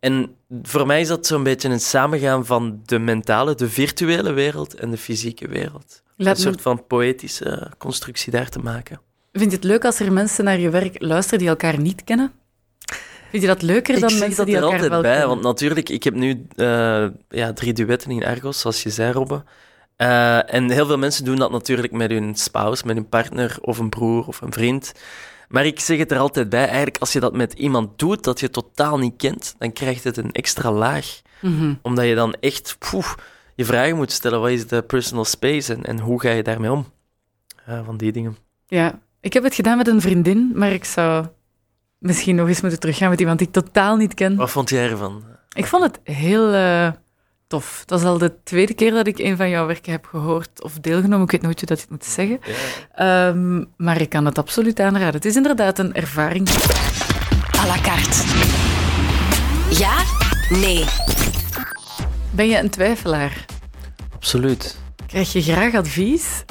En 0.00 0.34
voor 0.62 0.86
mij 0.86 1.00
is 1.00 1.08
dat 1.08 1.26
zo'n 1.26 1.42
beetje 1.42 1.68
een 1.68 1.80
samengaan 1.80 2.46
van 2.46 2.80
de 2.84 2.98
mentale, 2.98 3.54
de 3.54 3.68
virtuele 3.68 4.32
wereld 4.32 4.74
en 4.74 4.90
de 4.90 4.96
fysieke 4.96 5.48
wereld. 5.48 6.02
Laat 6.16 6.38
een 6.38 6.44
me- 6.44 6.50
soort 6.50 6.62
van 6.62 6.86
poëtische 6.86 7.70
constructie 7.78 8.32
daar 8.32 8.48
te 8.48 8.58
maken. 8.58 9.00
Vind 9.32 9.50
je 9.50 9.56
het 9.56 9.66
leuk 9.66 9.84
als 9.84 10.00
er 10.00 10.12
mensen 10.12 10.44
naar 10.44 10.58
je 10.58 10.70
werk 10.70 11.02
luisteren 11.02 11.38
die 11.38 11.48
elkaar 11.48 11.78
niet 11.80 12.04
kennen? 12.04 12.32
Vind 13.30 13.42
je 13.42 13.48
dat 13.48 13.62
leuker 13.62 13.94
Ik 13.94 14.00
dan 14.00 14.18
mensen 14.18 14.36
dat 14.36 14.46
die 14.46 14.56
er 14.56 14.62
elkaar 14.62 14.74
altijd 14.80 14.90
wel 14.90 15.00
bij, 15.02 15.10
kennen? 15.10 15.28
want 15.28 15.42
natuurlijk, 15.42 15.88
ik 15.88 16.02
heb 16.04 16.14
nu 16.14 16.46
eh, 16.56 17.06
ja, 17.28 17.52
drie 17.52 17.72
duetten 17.72 18.10
in 18.10 18.24
Argos, 18.24 18.60
zoals 18.60 18.82
je 18.82 18.90
zei, 18.90 19.12
Robbe. 19.12 19.42
Eh, 20.00 20.54
en 20.54 20.70
heel 20.70 20.86
veel 20.86 20.98
mensen 20.98 21.24
doen 21.24 21.36
dat 21.36 21.50
natuurlijk 21.50 21.92
met 21.92 22.10
hun 22.10 22.34
spouse, 22.34 22.86
met 22.86 22.96
hun 22.96 23.08
partner 23.08 23.58
of 23.60 23.78
een 23.78 23.88
broer 23.88 24.26
of 24.26 24.40
een 24.40 24.52
vriend. 24.52 24.92
Maar 25.48 25.66
ik 25.66 25.80
zeg 25.80 25.98
het 25.98 26.12
er 26.12 26.18
altijd 26.18 26.48
bij, 26.48 26.66
eigenlijk 26.66 26.98
als 26.98 27.12
je 27.12 27.20
dat 27.20 27.36
met 27.36 27.52
iemand 27.52 27.98
doet 27.98 28.24
dat 28.24 28.40
je 28.40 28.50
totaal 28.50 28.98
niet 28.98 29.16
kent, 29.16 29.54
dan 29.58 29.72
krijgt 29.72 30.04
het 30.04 30.16
een 30.16 30.32
extra 30.32 30.72
laag. 30.72 31.20
Mhm. 31.40 31.74
Omdat 31.82 32.04
je 32.04 32.14
dan 32.14 32.34
echt 32.40 32.76
poeh, 32.78 33.14
je 33.54 33.64
vragen 33.64 33.96
moet 33.96 34.12
stellen, 34.12 34.40
wat 34.40 34.50
is 34.50 34.66
de 34.66 34.82
personal 34.82 35.24
space 35.24 35.74
en, 35.74 35.84
en 35.84 35.98
hoe 35.98 36.20
ga 36.20 36.30
je 36.30 36.42
daarmee 36.42 36.72
om? 36.72 36.86
Ja, 37.66 37.84
van 37.84 37.96
die 37.96 38.12
dingen. 38.12 38.36
Ja, 38.66 38.98
ik 39.20 39.32
heb 39.32 39.42
het 39.42 39.54
gedaan 39.54 39.76
met 39.76 39.88
een 39.88 40.00
vriendin, 40.00 40.52
maar 40.54 40.72
ik 40.72 40.84
zou 40.84 41.26
misschien 41.98 42.36
nog 42.36 42.48
eens 42.48 42.60
moeten 42.60 42.80
teruggaan 42.80 43.10
met 43.10 43.20
iemand 43.20 43.38
die 43.38 43.46
ik 43.46 43.52
totaal 43.52 43.96
niet 43.96 44.14
ken. 44.14 44.36
Wat 44.36 44.50
vond 44.50 44.68
jij 44.68 44.90
ervan? 44.90 45.24
Ik 45.52 45.66
vond 45.66 45.82
het 45.82 46.00
heel 46.16 46.52
eh, 46.52 46.90
tof. 47.50 47.82
Dat 47.86 48.00
is 48.00 48.06
al 48.06 48.18
de 48.18 48.42
tweede 48.44 48.74
keer 48.74 48.90
dat 48.90 49.06
ik 49.06 49.18
een 49.18 49.36
van 49.36 49.48
jouw 49.48 49.66
werken 49.66 49.92
heb 49.92 50.06
gehoord 50.06 50.62
of 50.62 50.72
deelgenomen. 50.72 51.24
Ik 51.24 51.30
weet 51.30 51.42
nooit 51.42 51.58
hoe 51.58 51.68
dat 51.68 51.78
je 51.78 51.82
het 51.82 51.92
moet 51.92 52.04
zeggen. 52.04 52.40
Ehm, 52.94 53.64
maar 53.76 54.00
ik 54.00 54.08
kan 54.08 54.24
het 54.24 54.38
absoluut 54.38 54.80
aanraden. 54.80 55.14
Het 55.14 55.24
is 55.24 55.36
inderdaad 55.36 55.78
een 55.78 55.94
ervaring. 55.94 56.48
à 57.58 57.66
la 57.66 57.80
carte. 57.82 58.24
Ja? 59.78 59.94
Nee. 60.48 60.84
Ben 62.30 62.48
je 62.48 62.58
een 62.58 62.70
twijfelaar? 62.70 63.44
Absoluut. 64.14 64.78
Krijg 65.06 65.32
je 65.32 65.42
graag 65.42 65.74
advies? 65.74 66.44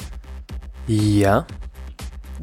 Ja. 0.84 1.44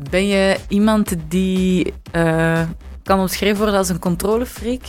Ben 0.10 0.28
je 0.28 0.58
iemand 0.68 1.16
die 1.28 1.94
eh, 2.12 2.62
kan 3.04 3.20
omschreven 3.20 3.58
worden 3.58 3.78
als 3.78 3.90
een 3.90 4.00
controlefreak? 4.00 4.82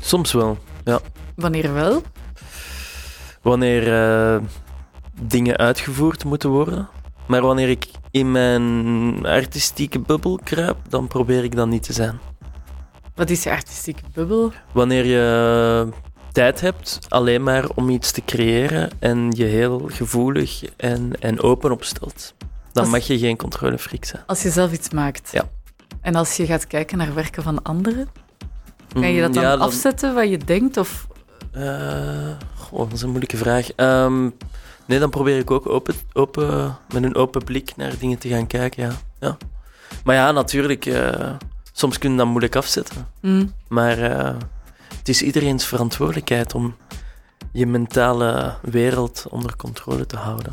Soms 0.00 0.32
wel. 0.32 0.58
Ja. 0.84 1.00
Wanneer 1.42 1.72
wel? 1.72 2.02
wanneer 3.42 3.92
eh, 3.92 4.40
dingen 5.22 5.56
uitgevoerd 5.56 6.24
moeten 6.24 6.50
worden. 6.50 6.88
Maar 7.26 7.42
wanneer 7.42 7.68
ik 7.68 7.86
in 8.10 8.32
mijn 8.32 9.26
artistieke 9.26 9.98
bubbel 9.98 10.40
kruip, 10.44 10.76
dan 10.88 11.06
probeer 11.06 11.44
ik 11.44 11.56
dat 11.56 11.66
niet 11.68 11.82
te 11.82 11.92
zijn. 11.92 12.18
Wat 13.14 13.30
is 13.30 13.42
je 13.42 13.50
artistieke 13.50 14.02
bubbel? 14.14 14.52
Wanneer 14.72 15.04
je 15.06 15.88
tijd 16.32 16.60
hebt 16.60 16.98
alleen 17.08 17.42
maar 17.42 17.68
om 17.74 17.88
iets 17.88 18.10
te 18.12 18.22
creëren 18.24 18.90
en 18.98 19.30
je 19.36 19.44
heel 19.44 19.88
gevoelig 19.92 20.64
en, 20.76 21.12
en 21.20 21.40
open 21.40 21.70
opstelt, 21.70 22.34
dan 22.72 22.82
Als- 22.82 22.92
mag 22.92 23.06
je 23.06 23.18
geen 23.18 23.36
controlefreak 23.36 24.04
zijn. 24.04 24.22
Als 24.26 24.42
je 24.42 24.50
zelf 24.50 24.72
iets 24.72 24.90
maakt. 24.90 25.28
Ja. 25.32 25.44
En 26.00 26.14
als 26.14 26.36
je 26.36 26.46
gaat 26.46 26.66
kijken 26.66 26.98
naar 26.98 27.14
werken 27.14 27.42
van 27.42 27.62
anderen, 27.62 28.08
kan 28.92 29.10
je 29.12 29.20
dat 29.20 29.28
Mm, 29.28 29.34
dan, 29.34 29.42
ja, 29.44 29.54
afzetten 29.54 30.14
wat 30.14 30.28
je 30.30 30.38
denkt? 30.38 30.76
Of 30.76 31.06
Eh, 31.52 32.30
goh, 32.56 32.78
dat 32.78 32.92
is 32.92 33.02
een 33.02 33.08
moeilijke 33.08 33.36
vraag. 33.36 33.72
Ehm, 33.72 34.22
nee, 34.86 34.98
dan 34.98 35.10
probeer 35.10 35.38
ik 35.38 35.50
ook 35.50 35.68
open, 35.68 35.94
open, 36.12 36.76
met 36.92 37.02
een 37.02 37.14
open 37.14 37.44
blik 37.44 37.76
naar 37.76 37.98
dingen 37.98 38.18
te 38.18 38.28
gaan 38.28 38.46
kijken, 38.46 38.82
ja. 38.82 38.92
ja. 39.20 39.36
Maar 40.04 40.14
ja, 40.14 40.32
natuurlijk, 40.32 40.86
eh, 40.86 41.34
soms 41.72 41.98
kun 41.98 42.10
je 42.10 42.16
dat 42.16 42.26
moeilijk 42.26 42.56
afzetten. 42.56 43.06
Mm, 43.20 43.52
Maar 43.68 43.98
eh, 43.98 44.36
het 44.98 45.08
is 45.08 45.22
iedereen's 45.22 45.66
verantwoordelijkheid 45.66 46.54
om 46.54 46.76
je 47.52 47.66
mentale 47.66 48.54
wereld 48.62 49.26
onder 49.30 49.56
controle 49.56 50.06
te 50.06 50.16
houden. 50.16 50.52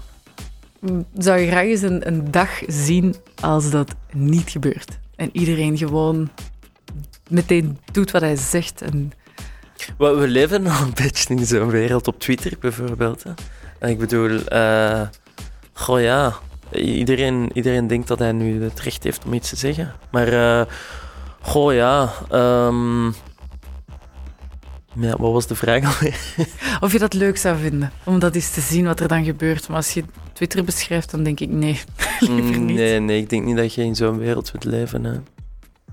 zou 1.17 1.39
je 1.39 1.47
graag 1.47 1.63
eens 1.63 1.81
een, 1.81 2.07
een 2.07 2.31
dag 2.31 2.49
zien 2.67 3.15
als 3.41 3.69
dat 3.69 3.95
niet 4.11 4.49
gebeurt? 4.49 4.99
En 5.15 5.29
iedereen 5.31 5.77
gewoon 5.77 6.29
meteen 7.29 7.77
doet 7.91 8.11
wat 8.11 8.21
hij 8.21 8.35
zegt. 8.35 8.81
En, 8.81 9.11
We, 9.97 10.07
we 10.07 10.27
leven 10.27 10.67
al 10.67 10.81
een 10.81 10.93
beetje 10.93 11.35
in 11.35 11.45
zo'n 11.45 11.69
wereld 11.69 12.07
op 12.07 12.19
Twitter 12.19 12.53
bijvoorbeeld. 12.59 13.23
Hè. 13.23 13.31
En 13.79 13.89
ik 13.89 13.97
bedoel, 13.99 14.45
eh 14.45 15.01
goh 15.73 16.01
ja, 16.01 16.33
iedereen, 16.71 17.49
iedereen 17.53 17.87
denkt 17.87 18.07
dat 18.07 18.19
hij 18.19 18.31
nu 18.31 18.63
het 18.63 18.79
recht 18.79 19.03
heeft 19.03 19.25
om 19.25 19.33
iets 19.33 19.49
te 19.49 19.55
zeggen. 19.55 19.93
Maar, 20.11 20.27
eh 20.27 20.65
goh 21.41 21.73
ja, 21.73 22.11
ja, 24.93 25.15
wat 25.17 25.31
was 25.31 25.47
de 25.47 25.55
vraag 25.55 25.83
alweer? 25.83 26.19
of 26.83 26.91
je 26.91 26.99
dat 26.99 27.13
leuk 27.13 27.37
zou 27.37 27.57
vinden, 27.57 27.91
om 28.03 28.19
dat 28.19 28.35
eens 28.35 28.51
te 28.51 28.61
zien 28.61 28.85
wat 28.85 28.99
er 28.99 29.07
dan 29.07 29.23
gebeurt. 29.23 29.67
Maar 29.67 29.77
als 29.77 29.93
je 29.93 30.03
Twitter 30.33 30.63
beschrijft, 30.63 31.11
dan 31.11 31.23
denk 31.23 31.39
ik 31.39 31.49
nee, 31.49 31.79
liever 32.19 32.57
niet. 32.59 32.75
Nee, 32.75 32.99
nee, 32.99 33.21
ik 33.21 33.29
denk 33.29 33.45
niet 33.45 33.57
dat 33.57 33.73
je 33.73 33.83
in 33.83 33.95
zo'n 33.95 34.17
wereld 34.17 34.51
wilt 34.51 34.63
leven. 34.63 35.03
Hè. 35.03 35.13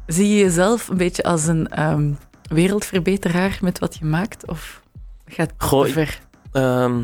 Zie 0.06 0.28
je 0.28 0.38
jezelf 0.38 0.88
een 0.88 0.96
beetje 0.96 1.22
als 1.22 1.46
een 1.46 1.68
ehm, 1.68 2.12
wereldverbeteraar 2.48 3.58
met 3.60 3.78
wat 3.78 3.96
je 3.96 4.04
maakt? 4.04 4.46
Of 4.46 4.82
gaat 5.26 5.50
het 5.50 5.62
Goh, 5.62 5.86
ver? 5.86 6.20
Ehm, 6.52 7.00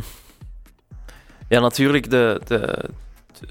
ja, 1.49 1.61
natuurlijk, 1.61 2.11
de, 2.11 2.41
de, 2.45 2.89
de, 3.41 3.47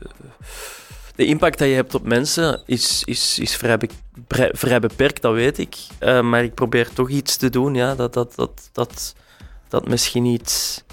de 1.15 1.25
impact 1.25 1.57
dat 1.59 1.67
je 1.67 1.73
hebt 1.73 1.95
op 1.95 2.03
mensen 2.03 2.61
is, 2.65 3.03
is, 3.03 3.39
is 3.39 3.55
vrij, 3.55 3.77
be- 3.77 3.89
vrij, 4.27 4.49
vrij 4.53 4.79
beperkt, 4.79 5.21
dat 5.21 5.33
weet 5.33 5.57
ik. 5.57 5.75
Eh, 5.99 6.21
maar 6.21 6.43
ik 6.43 6.53
probeer 6.53 6.93
toch 6.93 7.09
iets 7.09 7.35
te 7.35 7.49
doen, 7.49 7.75
ja, 7.75 7.95
dat, 7.95 8.13
dat, 8.13 8.35
dat, 8.35 8.69
dat, 8.71 9.15
dat 9.67 9.87
misschien 9.87 10.25
iets, 10.25 10.83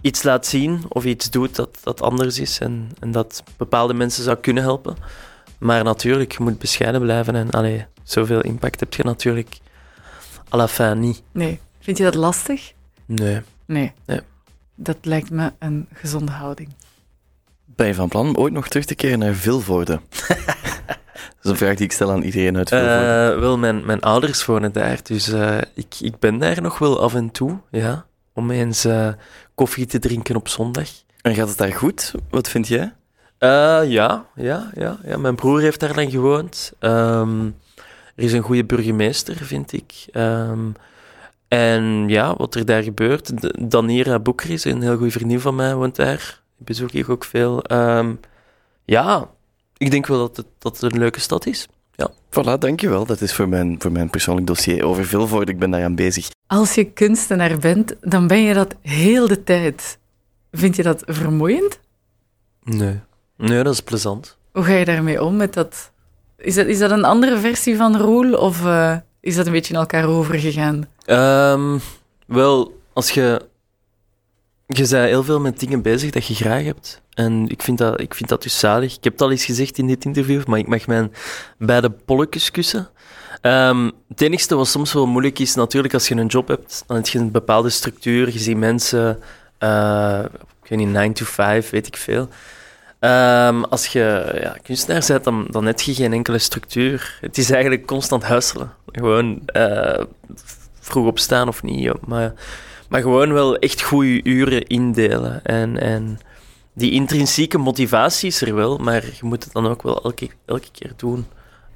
iets 0.00 0.22
laat 0.22 0.46
zien 0.46 0.82
of 0.88 1.04
iets 1.04 1.30
doet 1.30 1.56
dat, 1.56 1.78
dat 1.82 2.02
anders 2.02 2.38
is 2.38 2.58
en, 2.58 2.90
en 3.00 3.10
dat 3.10 3.42
bepaalde 3.56 3.94
mensen 3.94 4.24
zou 4.24 4.36
kunnen 4.36 4.62
helpen. 4.62 4.96
Maar 5.58 5.84
natuurlijk, 5.84 6.32
je 6.32 6.42
moet 6.42 6.58
bescheiden 6.58 7.00
blijven 7.00 7.34
en 7.34 7.50
allee, 7.50 7.86
zoveel 8.02 8.40
impact 8.40 8.80
heb 8.80 8.94
je 8.94 9.04
natuurlijk 9.04 9.58
à 10.52 10.56
la 10.56 10.68
fin 10.68 11.00
niet. 11.00 11.22
Nee. 11.32 11.60
Vind 11.80 11.98
je 11.98 12.04
dat 12.04 12.14
lastig? 12.14 12.72
Nee. 13.06 13.40
Nee. 13.66 13.92
Nee. 14.06 14.20
Dat 14.74 14.96
lijkt 15.02 15.30
me 15.30 15.52
een 15.58 15.88
gezonde 15.92 16.32
houding. 16.32 16.68
Ben 17.64 17.86
je 17.86 17.94
van 17.94 18.08
plan 18.08 18.28
om 18.28 18.36
ooit 18.36 18.52
nog 18.52 18.68
terug 18.68 18.84
te 18.84 18.94
keren 18.94 19.18
naar 19.18 19.34
Vilvoorde? 19.34 20.00
dat 20.16 21.42
is 21.42 21.50
een 21.50 21.56
vraag 21.56 21.74
die 21.74 21.84
ik 21.84 21.92
stel 21.92 22.10
aan 22.10 22.22
iedereen 22.22 22.56
uit 22.56 22.68
Vilvoorde. 22.68 23.32
Eh, 23.34 23.40
wel, 23.40 23.58
mijn, 23.58 23.86
mijn 23.86 24.00
ouders 24.00 24.44
wonen 24.44 24.72
daar, 24.72 25.00
dus 25.02 25.28
eh, 25.28 25.58
ik, 25.74 25.94
ik 26.00 26.18
ben 26.18 26.38
daar 26.38 26.62
nog 26.62 26.78
wel 26.78 27.00
af 27.00 27.14
en 27.14 27.30
toe, 27.30 27.58
ja. 27.70 28.06
Om 28.32 28.50
eens 28.50 28.84
eh, 28.84 29.08
koffie 29.54 29.86
te 29.86 29.98
drinken 29.98 30.36
op 30.36 30.48
zondag. 30.48 30.88
en 31.20 31.34
gaat 31.34 31.48
het 31.48 31.58
daar 31.58 31.72
goed? 31.72 32.14
Wat 32.30 32.48
vind 32.48 32.68
jij? 32.68 32.92
Eh, 33.38 33.80
ja, 33.84 34.24
ja, 34.34 34.70
ja, 34.74 34.98
ja. 35.04 35.16
Mijn 35.16 35.34
broer 35.34 35.60
heeft 35.60 35.80
daar 35.80 35.94
dan 35.94 36.10
gewoond. 36.10 36.72
Ehm, 36.78 37.50
er 38.18 38.24
is 38.24 38.32
een 38.32 38.42
goede 38.42 38.64
burgemeester, 38.64 39.36
vind 39.36 39.72
ik. 39.72 39.92
Ehm, 40.12 40.70
en 41.48 42.08
ja, 42.08 42.36
wat 42.36 42.54
er 42.54 42.64
daar 42.64 42.82
gebeurt. 42.82 43.32
Danira 43.70 44.18
Boekris, 44.18 44.64
een 44.64 44.82
heel 44.82 44.96
goede 44.96 45.10
vriendin 45.10 45.40
van 45.40 45.54
mij, 45.54 45.74
woont 45.74 45.96
daar. 45.96 46.42
Die 46.56 46.66
bezoek 46.66 46.92
ik 46.92 47.08
ook 47.08 47.24
veel. 47.24 47.62
Ehm, 47.62 48.14
ja, 48.84 49.30
ik 49.76 49.90
denk 49.90 50.06
wel 50.06 50.18
dat 50.18 50.36
het, 50.36 50.46
dat 50.58 50.80
het 50.80 50.92
een 50.92 50.98
leuke 50.98 51.20
stad 51.20 51.46
is. 51.46 51.68
Voilà, 52.30 52.58
dankjewel. 52.58 53.06
Dat 53.06 53.20
is 53.20 53.34
voor 53.34 53.48
mijn, 53.48 53.76
voor 53.78 53.92
mijn 53.92 54.10
persoonlijk 54.10 54.46
dossier 54.46 54.84
over 54.84 55.04
Vilvoorde. 55.04 55.52
Ik 55.52 55.58
ben 55.58 55.70
daaraan 55.70 55.94
bezig. 55.94 56.28
Als 56.46 56.74
je 56.74 56.84
kunstenaar 56.84 57.58
bent, 57.58 57.94
dan 58.00 58.26
ben 58.26 58.42
je 58.42 58.54
dat 58.54 58.74
heel 58.82 59.28
de 59.28 59.42
tijd. 59.44 59.98
Vind 60.52 60.76
je 60.76 60.82
dat 60.82 61.02
vermoeiend? 61.06 61.80
Nee. 62.62 63.00
Nee, 63.36 63.62
dat 63.62 63.72
is 63.72 63.80
plezant. 63.80 64.36
Hoe 64.52 64.64
ga 64.64 64.72
je 64.72 64.84
daarmee 64.84 65.22
om 65.22 65.36
met 65.36 65.54
dat? 65.54 65.92
Is 66.38 66.54
dat, 66.54 66.66
is 66.66 66.78
dat 66.78 66.90
een 66.90 67.04
andere 67.04 67.38
versie 67.38 67.76
van 67.76 67.96
Roel 67.96 68.34
of 68.34 68.64
eh, 68.64 68.96
is 69.20 69.36
dat 69.36 69.46
een 69.46 69.52
beetje 69.52 69.74
in 69.74 69.80
elkaar 69.80 70.06
overgegaan? 70.06 70.88
Ehm, 71.04 71.78
wel, 72.26 72.80
als 72.92 73.10
je... 73.10 73.46
Je 74.66 74.88
bent 74.88 74.90
heel 74.90 75.24
veel 75.24 75.40
met 75.40 75.60
dingen 75.60 75.82
bezig 75.82 76.10
dat 76.10 76.26
je 76.26 76.34
graag 76.34 76.64
hebt. 76.64 77.02
En 77.14 77.48
ik 77.48 77.62
vind, 77.62 77.78
dat, 77.78 78.00
ik 78.00 78.14
vind 78.14 78.28
dat 78.28 78.42
dus 78.42 78.58
zalig. 78.58 78.96
Ik 78.96 79.04
heb 79.04 79.12
het 79.12 79.22
al 79.22 79.30
eens 79.30 79.44
gezegd 79.44 79.78
in 79.78 79.86
dit 79.86 80.04
interview, 80.04 80.44
maar 80.44 80.58
ik 80.58 80.68
mag 80.68 80.86
mijn 80.86 81.12
beide 81.58 81.90
polletjes 81.90 82.50
kussen. 82.50 82.88
Ehm, 83.40 83.90
het 84.08 84.20
enigste 84.20 84.56
wat 84.56 84.68
soms 84.68 84.92
wel 84.92 85.06
moeilijk 85.06 85.38
is, 85.38 85.54
natuurlijk 85.54 85.94
als 85.94 86.08
je 86.08 86.14
een 86.14 86.26
job 86.26 86.48
hebt, 86.48 86.84
dan 86.86 86.96
heb 86.96 87.06
je 87.06 87.18
een 87.18 87.30
bepaalde 87.30 87.70
structuur. 87.70 88.32
Je 88.32 88.38
ziet 88.38 88.56
mensen, 88.56 89.18
eh, 89.58 90.24
ik 90.62 90.68
weet 90.68 90.78
niet, 90.78 90.88
9 90.88 91.12
to 91.12 91.24
5, 91.24 91.70
weet 91.70 91.86
ik 91.86 91.96
veel. 91.96 92.28
Ehm, 92.98 93.62
als 93.62 93.86
je 93.86 94.38
ja, 94.40 94.56
kunstenaar 94.62 95.04
bent, 95.06 95.24
dan, 95.24 95.46
dan 95.50 95.66
heb 95.66 95.80
je 95.80 95.94
geen 95.94 96.12
enkele 96.12 96.38
structuur. 96.38 97.18
Het 97.20 97.38
is 97.38 97.50
eigenlijk 97.50 97.86
constant 97.86 98.26
husselen. 98.26 98.72
Gewoon 98.86 99.42
eh, 99.46 100.04
vroeg 100.80 101.06
opstaan 101.06 101.48
of 101.48 101.62
niet. 101.62 102.06
Maar, 102.06 102.32
maar 102.88 103.00
gewoon 103.00 103.32
wel 103.32 103.56
echt 103.56 103.82
goede 103.82 104.24
uren 104.24 104.66
indelen. 104.66 105.44
En, 105.44 105.80
en 105.80 106.18
die 106.72 106.90
intrinsieke 106.92 107.58
motivatie 107.58 108.28
is 108.28 108.40
er 108.40 108.54
wel, 108.54 108.78
maar 108.78 109.04
je 109.04 109.22
moet 109.22 109.44
het 109.44 109.52
dan 109.52 109.66
ook 109.66 109.82
wel 109.82 110.02
elke, 110.02 110.28
elke 110.46 110.70
keer 110.72 110.92
doen. 110.96 111.26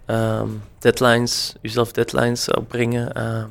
Ehm, 0.07 0.49
deadlines, 0.79 1.55
jezelf 1.61 1.93
deadlines 1.93 2.51
opbrengen. 2.51 3.13
ehm, 3.13 3.49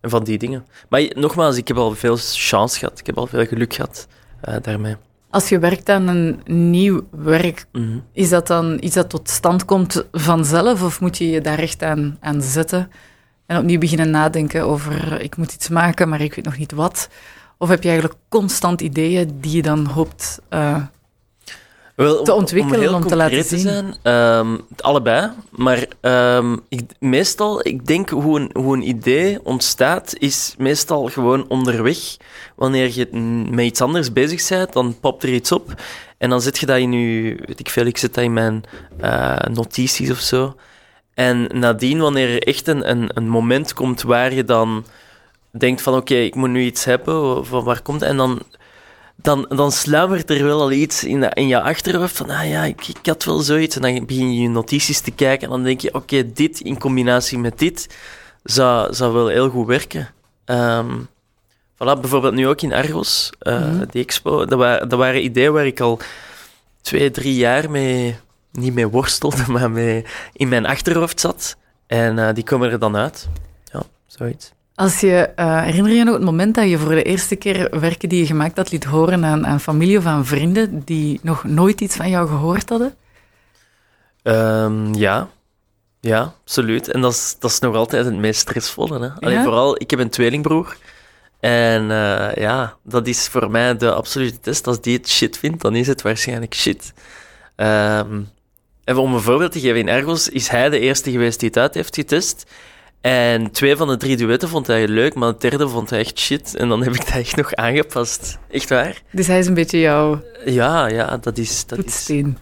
en 0.00 0.10
van 0.10 0.24
die 0.24 0.38
dingen. 0.38 0.66
Maar 0.88 1.10
nogmaals, 1.14 1.56
ik 1.56 1.68
heb 1.68 1.76
al 1.76 1.94
veel 1.94 2.16
chance 2.20 2.78
gehad. 2.78 2.98
Ik 2.98 3.06
heb 3.06 3.18
al 3.18 3.26
veel 3.26 3.46
geluk 3.46 3.74
gehad 3.74 4.06
eh, 4.40 4.56
daarmee. 4.62 4.96
Als 5.34 5.48
je 5.48 5.58
werkt 5.58 5.88
aan 5.88 6.08
een 6.08 6.40
nieuw 6.70 7.06
werk, 7.10 7.66
Mhm. 7.72 7.98
is 8.12 8.28
dat 8.28 8.46
dan 8.46 8.76
iets 8.80 8.94
dat 8.94 9.08
tot 9.10 9.30
stand 9.30 9.64
komt 9.64 10.04
vanzelf 10.12 10.82
of 10.82 11.00
moet 11.00 11.18
je 11.18 11.30
je 11.30 11.40
daar 11.40 11.58
echt 11.58 11.82
aan, 11.82 12.16
aan 12.20 12.42
zetten 12.42 12.90
en 13.46 13.58
opnieuw 13.58 13.78
beginnen 13.78 14.10
nadenken 14.10 14.62
over 14.62 15.20
ik 15.20 15.36
moet 15.36 15.52
iets 15.52 15.68
maken, 15.68 16.08
maar 16.08 16.20
ik 16.20 16.34
weet 16.34 16.44
nog 16.44 16.58
niet 16.58 16.72
wat? 16.72 17.08
Of 17.58 17.68
heb 17.68 17.82
je 17.82 17.88
eigenlijk 17.88 18.20
constant 18.28 18.80
ideeën 18.80 19.38
die 19.40 19.56
je 19.56 19.62
dan 19.62 19.86
hoopt 19.86 20.40
eh, 20.48 20.82
Wel, 21.94 22.22
te 22.22 22.32
ontwikkelen, 22.32 22.80
heel 22.80 22.94
om 22.94 23.06
te 23.06 23.16
laten 23.16 23.44
zien. 23.44 23.58
zijn, 23.58 23.94
ehm, 24.02 24.56
allebei. 24.80 25.30
Maar 25.50 25.86
ehm, 26.00 26.56
ik, 26.68 26.80
meestal, 26.98 27.66
ik 27.66 27.86
denk 27.86 28.08
hoe 28.08 28.40
een, 28.40 28.50
hoe 28.52 28.76
een 28.76 28.88
idee 28.88 29.38
ontstaat, 29.42 30.14
is 30.18 30.54
meestal 30.58 31.06
gewoon 31.06 31.48
onderweg. 31.48 31.98
Wanneer 32.56 32.90
je 32.94 33.16
met 33.50 33.64
iets 33.64 33.80
anders 33.80 34.12
bezig 34.12 34.48
bent, 34.48 34.72
dan 34.72 34.96
popt 35.00 35.22
er 35.22 35.32
iets 35.32 35.52
op. 35.52 35.74
En 36.18 36.30
dan 36.30 36.40
zet 36.40 36.58
je 36.58 36.66
dat 36.66 36.78
in 36.78 36.92
je, 36.92 37.36
weet 37.46 37.60
ik 37.60 37.70
veel, 37.70 37.86
ik 37.86 37.96
zet 37.96 38.14
dat 38.14 38.24
in 38.24 38.32
mijn 38.32 38.62
eh, 39.00 39.36
notities 39.52 40.10
of 40.10 40.18
zo. 40.18 40.54
En 41.14 41.48
nadien, 41.52 41.98
wanneer 41.98 42.34
er 42.34 42.42
echt 42.42 42.68
een, 42.68 42.90
een, 42.90 43.10
een 43.14 43.28
moment 43.28 43.74
komt 43.74 44.02
waar 44.02 44.34
je 44.34 44.44
dan 44.44 44.84
denkt 45.50 45.82
van 45.82 45.94
oké, 45.94 46.14
ik 46.14 46.34
moet 46.34 46.50
nu 46.50 46.62
iets 46.62 46.84
hebben, 46.84 47.46
van 47.46 47.64
waar 47.64 47.82
komt 47.82 48.00
het? 48.00 48.10
En 48.10 48.16
dan 48.16 48.42
dan, 49.24 49.46
dan 49.48 49.72
sluimert 49.72 50.30
er 50.30 50.44
wel 50.44 50.60
al 50.60 50.72
iets 50.72 51.04
in, 51.04 51.20
de- 51.20 51.30
in 51.34 51.46
je 51.46 51.60
achterhoofd 51.60 52.16
van, 52.16 52.30
ah 52.30 52.48
ja, 52.48 52.64
ik, 52.64 52.86
ik 52.88 53.06
had 53.06 53.24
wel 53.24 53.38
zoiets. 53.38 53.76
En 53.76 53.82
dan 53.82 54.06
begin 54.06 54.34
je 54.34 54.40
je 54.42 54.48
notities 54.48 55.00
te 55.00 55.10
kijken 55.10 55.44
en 55.46 55.50
dan 55.52 55.62
denk 55.62 55.80
je, 55.80 55.94
oké, 55.94 56.32
dit 56.32 56.60
in 56.60 56.78
combinatie 56.78 57.38
met 57.38 57.58
dit 57.58 57.88
zou, 58.42 58.94
zou 58.94 59.12
wel 59.12 59.28
heel 59.28 59.48
goed 59.48 59.66
werken. 59.66 60.08
Ehm 60.44 60.90
voilà, 61.74 62.00
bijvoorbeeld 62.00 62.34
nu 62.34 62.48
ook 62.48 62.60
in 62.60 62.72
Argos, 62.72 63.30
eh, 63.38 63.58
Mhm. 63.60 63.84
die 63.90 64.02
expo, 64.02 64.44
dat, 64.44 64.58
wa 64.58 64.78
dat 64.78 64.98
waren 64.98 65.24
ideeën 65.24 65.52
waar 65.52 65.66
ik 65.66 65.80
al 65.80 65.98
twee, 66.82 67.10
drie 67.10 67.34
jaar 67.34 67.70
mee, 67.70 68.16
niet 68.52 68.74
mee 68.74 68.86
worstelde, 68.88 69.44
maar 69.52 69.70
mee 69.70 70.04
in 70.32 70.48
mijn 70.48 70.66
achterhoofd 70.66 71.20
zat. 71.20 71.56
En 71.86 72.18
eh, 72.18 72.34
die 72.34 72.44
komen 72.44 72.70
er 72.70 72.78
dan 72.78 72.96
uit. 72.96 73.28
Ja, 73.72 73.82
zoiets. 74.06 74.52
Als 74.74 75.00
je, 75.00 75.16
eh, 75.16 75.62
herinner 75.62 75.92
je 75.92 76.04
nog 76.04 76.14
het 76.14 76.24
moment 76.24 76.54
dat 76.54 76.68
je 76.68 76.78
voor 76.78 76.94
de 76.94 77.02
eerste 77.02 77.36
keer 77.36 77.80
werken 77.80 78.08
die 78.08 78.18
je 78.18 78.26
gemaakt 78.26 78.56
had 78.56 78.70
liet 78.70 78.84
horen 78.84 79.24
aan, 79.24 79.46
aan 79.46 79.60
familie 79.60 79.98
of 79.98 80.06
aan 80.06 80.26
vrienden 80.26 80.82
die 80.84 81.20
nog 81.22 81.44
nooit 81.44 81.80
iets 81.80 81.96
van 81.96 82.10
jou 82.10 82.28
gehoord 82.28 82.68
hadden? 82.68 82.94
Ehm, 84.22 84.94
ja. 84.94 85.28
Ja, 86.00 86.34
absoluut. 86.42 86.88
En 86.88 87.00
dat 87.00 87.12
is, 87.12 87.36
dat 87.38 87.50
is 87.50 87.58
nog 87.58 87.74
altijd 87.74 88.04
het 88.04 88.14
meest 88.14 88.40
stressvolle. 88.40 89.00
Hè? 89.00 89.08
Alleen 89.26 89.42
vooral, 89.42 89.80
ik 89.80 89.90
heb 89.90 89.98
een 89.98 90.10
tweelingbroer. 90.10 90.76
En 91.40 91.90
eh, 91.90 92.34
ja, 92.34 92.76
dat 92.82 93.06
is 93.06 93.28
voor 93.28 93.50
mij 93.50 93.76
de 93.76 93.92
absolute 93.92 94.40
test. 94.40 94.66
Als 94.66 94.80
die 94.80 94.96
het 94.96 95.08
shit 95.08 95.38
vindt, 95.38 95.62
dan 95.62 95.74
is 95.74 95.86
het 95.86 96.02
waarschijnlijk 96.02 96.54
shit. 96.54 96.92
Ehm, 97.56 98.20
Even 98.84 99.02
om 99.02 99.14
een 99.14 99.20
voorbeeld 99.20 99.52
te 99.52 99.60
geven, 99.60 99.78
in 99.78 99.88
Argos 99.88 100.28
is 100.28 100.48
hij 100.48 100.68
de 100.68 100.78
eerste 100.78 101.10
geweest 101.10 101.40
die 101.40 101.48
het 101.48 101.58
uit 101.58 101.74
heeft 101.74 101.94
getest. 101.94 102.50
En 103.04 103.50
twee 103.50 103.76
van 103.76 103.88
de 103.88 103.96
drie 103.96 104.16
duetten 104.16 104.48
vond 104.48 104.66
hij 104.66 104.88
leuk, 104.88 105.14
maar 105.14 105.28
het 105.28 105.40
derde 105.40 105.68
vond 105.68 105.90
hij 105.90 105.98
echt 105.98 106.18
shit. 106.18 106.56
En 106.56 106.68
dan 106.68 106.82
heb 106.82 106.94
ik 106.94 107.04
dat 107.04 107.14
echt 107.14 107.36
nog 107.36 107.54
aangepast. 107.54 108.38
Echt 108.50 108.68
waar? 108.68 109.02
Dus 109.10 109.26
hij 109.26 109.38
is 109.38 109.46
een 109.46 109.54
beetje 109.54 109.80
jouw 109.80 110.22
Ja, 110.44 110.86
ja, 110.86 111.16
dat 111.16 111.38
is... 111.38 111.66
Dat 111.66 111.78
is 111.78 111.84
toetssteen. 111.84 112.38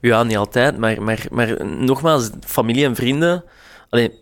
ja, 0.00 0.22
niet 0.22 0.36
altijd, 0.36 0.78
maar, 0.78 1.02
maar, 1.02 1.26
maar 1.30 1.66
nogmaals, 1.66 2.30
familie 2.46 2.84
en 2.84 2.94
vrienden, 2.94 3.44
alleen, 3.88 4.12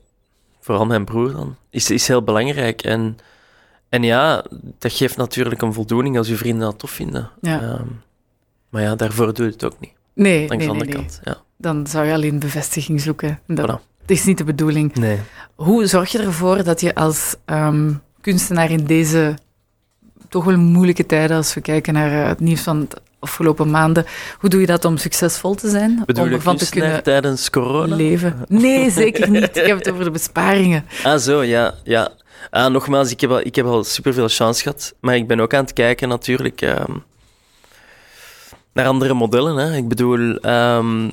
vooral 0.60 0.86
mijn 0.86 1.04
broer 1.04 1.32
dan, 1.32 1.56
is, 1.70 1.90
is 1.90 2.08
heel 2.08 2.22
belangrijk. 2.22 2.82
En, 2.82 3.16
en 3.88 4.02
ja, 4.02 4.44
dat 4.78 4.92
geeft 4.92 5.16
natuurlijk 5.16 5.62
een 5.62 5.72
voldoening 5.72 6.18
als 6.18 6.28
je 6.28 6.36
vrienden 6.36 6.64
dat 6.64 6.78
tof 6.78 6.90
vinden. 6.90 7.30
Ja. 7.40 7.60
Ehm, 7.60 7.88
maar 8.68 8.82
ja, 8.82 8.94
daarvoor 8.94 9.34
doe 9.34 9.46
je 9.46 9.52
het 9.52 9.64
ook 9.64 9.80
niet. 9.80 9.92
Nee, 10.14 10.48
Langs 10.48 10.56
nee, 10.56 10.66
de 10.66 10.72
andere 10.72 10.90
nee. 10.90 10.94
kant. 10.94 11.20
Ja. 11.24 11.36
Dan 11.56 11.86
zou 11.86 12.06
je 12.06 12.12
alleen 12.12 12.38
bevestiging 12.38 13.00
zoeken. 13.00 13.40
En 13.46 13.54
Dat, 13.54 13.80
Voilà. 13.80 13.90
Dat 14.06 14.16
is 14.16 14.24
niet 14.24 14.38
de 14.38 14.44
bedoeling. 14.44 14.94
Nee. 14.94 15.18
Hoe 15.54 15.86
zorg 15.86 16.10
je 16.12 16.18
ervoor 16.18 16.64
dat 16.64 16.80
je 16.80 16.94
als 16.94 17.34
ehm, 17.44 17.92
kunstenaar 18.20 18.70
in 18.70 18.84
deze 18.84 19.34
toch 20.28 20.44
wel 20.44 20.56
moeilijke 20.58 21.06
tijden, 21.06 21.36
als 21.36 21.54
we 21.54 21.60
kijken 21.60 21.94
naar 21.94 22.22
eh, 22.22 22.28
het 22.28 22.40
nieuws 22.40 22.60
van 22.60 22.80
de 22.88 22.96
afgelopen 23.18 23.70
maanden, 23.70 24.06
hoe 24.38 24.50
doe 24.50 24.60
je 24.60 24.66
dat 24.66 24.84
om 24.84 24.96
succesvol 24.96 25.54
te 25.54 25.68
zijn? 25.70 26.02
Bedoel 26.06 26.24
om 26.24 26.32
ervan 26.32 26.56
te 26.56 26.68
kunnen 26.68 27.02
tijdens 27.02 27.50
corona? 27.50 27.96
leven? 27.96 28.44
Nee, 28.48 28.90
zeker 28.90 29.30
niet. 29.30 29.56
Ik 29.56 29.66
heb 29.66 29.78
het 29.78 29.90
over 29.90 30.04
de 30.04 30.10
besparingen. 30.10 30.84
Ah, 31.04 31.18
zo, 31.18 31.42
ja. 31.42 31.74
ja. 31.84 32.10
Ah, 32.50 32.72
nogmaals, 32.72 33.10
ik 33.10 33.20
heb, 33.20 33.30
al, 33.30 33.40
ik 33.40 33.54
heb 33.54 33.66
al 33.66 33.84
superveel 33.84 34.28
chance 34.28 34.62
gehad. 34.62 34.94
Maar 35.00 35.16
ik 35.16 35.26
ben 35.26 35.40
ook 35.40 35.54
aan 35.54 35.64
het 35.64 35.72
kijken 35.72 36.08
natuurlijk 36.08 36.60
ehm, 36.60 36.92
naar 38.72 38.86
andere 38.86 39.14
modellen. 39.14 39.56
Hè. 39.56 39.76
Ik 39.76 39.88
bedoel, 39.88 40.36
ehm, 40.36 41.10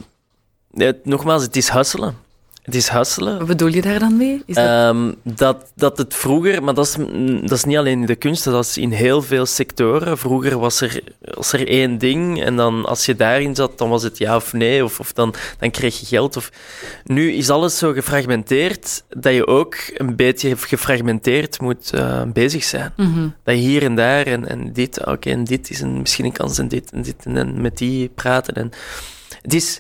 het- 0.73 1.05
nogmaals, 1.05 1.43
het 1.43 1.55
is 1.55 1.69
hustelen. 1.69 2.15
Het 2.61 2.75
is 2.75 2.89
hustelen. 2.89 3.37
Wat 3.37 3.47
bedoel 3.47 3.67
je 3.67 3.81
daar 3.81 3.99
dan 3.99 4.17
mee? 4.17 4.43
Is 4.45 4.55
dat... 4.55 4.65
Ehm, 4.65 5.11
dat, 5.23 5.71
dat 5.75 5.97
het 5.97 6.15
vroeger, 6.15 6.63
maar 6.63 6.73
dat 6.73 6.85
is, 6.85 6.95
dat 7.41 7.51
is 7.51 7.63
niet 7.63 7.77
alleen 7.77 7.99
in 7.99 8.05
de 8.05 8.15
kunst, 8.15 8.43
dat 8.43 8.65
is 8.65 8.77
in 8.77 8.91
heel 8.91 9.21
veel 9.21 9.45
sectoren. 9.45 10.17
Vroeger 10.17 10.59
was 10.59 10.81
er, 10.81 11.01
was 11.19 11.53
er 11.53 11.67
één 11.67 11.97
ding 11.97 12.43
en 12.43 12.55
dan 12.55 12.85
als 12.85 13.05
je 13.05 13.15
daarin 13.15 13.55
zat, 13.55 13.77
dan 13.77 13.89
was 13.89 14.03
het 14.03 14.17
ja 14.17 14.35
of 14.35 14.53
nee, 14.53 14.83
of, 14.83 14.99
of 14.99 15.13
dan, 15.13 15.33
dan 15.59 15.71
kreeg 15.71 15.99
je 15.99 16.05
geld. 16.05 16.37
Of... 16.37 16.51
Nu 17.03 17.31
is 17.31 17.49
alles 17.49 17.77
zo 17.77 17.91
gefragmenteerd 17.91 19.03
dat 19.09 19.33
je 19.33 19.47
ook 19.47 19.75
een 19.93 20.15
beetje 20.15 20.57
gefragmenteerd 20.57 21.61
moet 21.61 21.93
eh, 21.93 22.21
bezig 22.33 22.63
zijn. 22.63 22.93
Mhm. 22.97 23.27
Dat 23.43 23.55
je 23.55 23.61
hier 23.61 23.83
en 23.83 23.95
daar 23.95 24.25
en, 24.25 24.47
en 24.47 24.73
dit, 24.73 25.05
oké, 25.05 25.29
en 25.29 25.43
dit 25.43 25.69
is 25.69 25.81
een, 25.81 25.99
misschien 25.99 26.25
een 26.25 26.31
kans 26.31 26.57
en 26.57 26.67
dit 26.67 26.91
en 26.91 27.01
dit 27.01 27.25
en, 27.25 27.37
en 27.37 27.61
met 27.61 27.77
die 27.77 28.09
praten. 28.15 28.53
En... 28.53 28.71
Het 29.41 29.53
is, 29.53 29.79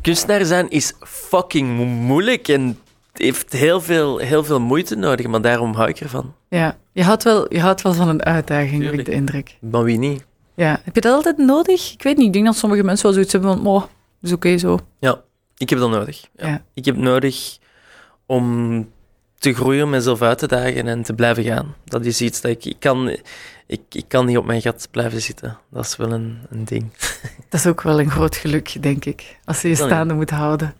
kunstenaar 0.00 0.44
zijn 0.44 0.70
is 0.70 0.92
fucking 1.00 1.76
mo- 1.76 1.84
moeilijk 1.84 2.48
en 2.48 2.78
heeft 3.12 3.52
heel 3.52 3.80
veel, 3.80 4.18
heel 4.18 4.44
veel 4.44 4.60
moeite 4.60 4.94
nodig, 4.96 5.26
maar 5.26 5.40
daarom 5.42 5.74
hou 5.74 5.88
ik 5.88 6.00
ervan. 6.00 6.34
Ja, 6.48 6.76
je 6.92 7.02
houdt, 7.02 7.22
wel, 7.22 7.54
je 7.54 7.60
houdt 7.60 7.82
wel 7.82 7.92
van 7.92 8.08
een 8.08 8.22
uitdaging, 8.22 8.70
heb 8.70 8.80
ik 8.80 8.86
Tuurlijk. 8.88 9.08
de 9.08 9.14
indruk. 9.14 9.56
Maar 9.60 9.82
wie 9.84 9.98
niet? 9.98 10.24
Ja. 10.54 10.80
Heb 10.84 10.94
je 10.94 11.00
dat 11.00 11.14
altijd 11.14 11.36
nodig? 11.38 11.92
Ik 11.92 12.02
weet 12.02 12.16
niet, 12.16 12.26
ik 12.26 12.32
denk 12.32 12.44
dat 12.44 12.56
sommige 12.56 12.82
mensen 12.82 13.04
wel 13.04 13.12
zoiets 13.14 13.32
hebben 13.32 13.56
van, 13.56 13.66
oh, 13.66 13.82
is 14.20 14.32
oké 14.32 14.58
zo. 14.58 14.78
Ja, 14.98 15.20
ik 15.56 15.70
heb 15.70 15.78
dat 15.78 15.90
nodig. 15.90 16.24
Ja. 16.36 16.46
Ja. 16.48 16.62
Ik 16.74 16.84
heb 16.84 16.96
nodig 16.96 17.58
om 18.26 18.88
te 19.42 19.54
groeien, 19.54 19.90
mezelf 19.90 20.22
uit 20.22 20.38
te 20.38 20.46
dagen 20.46 20.88
en 20.88 21.02
te 21.02 21.14
blijven 21.14 21.44
gaan. 21.44 21.74
Dat 21.84 22.04
is 22.04 22.20
iets 22.20 22.40
dat 22.40 22.50
ik... 22.50 22.64
Ik 22.64 22.76
kan, 22.78 23.16
ik, 23.66 23.80
ik 23.90 24.04
kan 24.08 24.26
niet 24.26 24.36
op 24.36 24.44
mijn 24.44 24.60
gat 24.62 24.88
blijven 24.90 25.22
zitten. 25.22 25.58
Dat 25.70 25.84
is 25.84 25.96
wel 25.96 26.12
een, 26.12 26.38
een 26.50 26.64
ding. 26.64 26.92
Dat 27.50 27.60
is 27.60 27.66
ook 27.66 27.82
wel 27.82 28.00
een 28.00 28.10
groot 28.10 28.36
geluk, 28.36 28.82
denk 28.82 29.04
ik, 29.04 29.36
als 29.44 29.62
je 29.62 29.68
je 29.68 29.74
staande 29.74 30.14
moet 30.14 30.30
houden. 30.30 30.74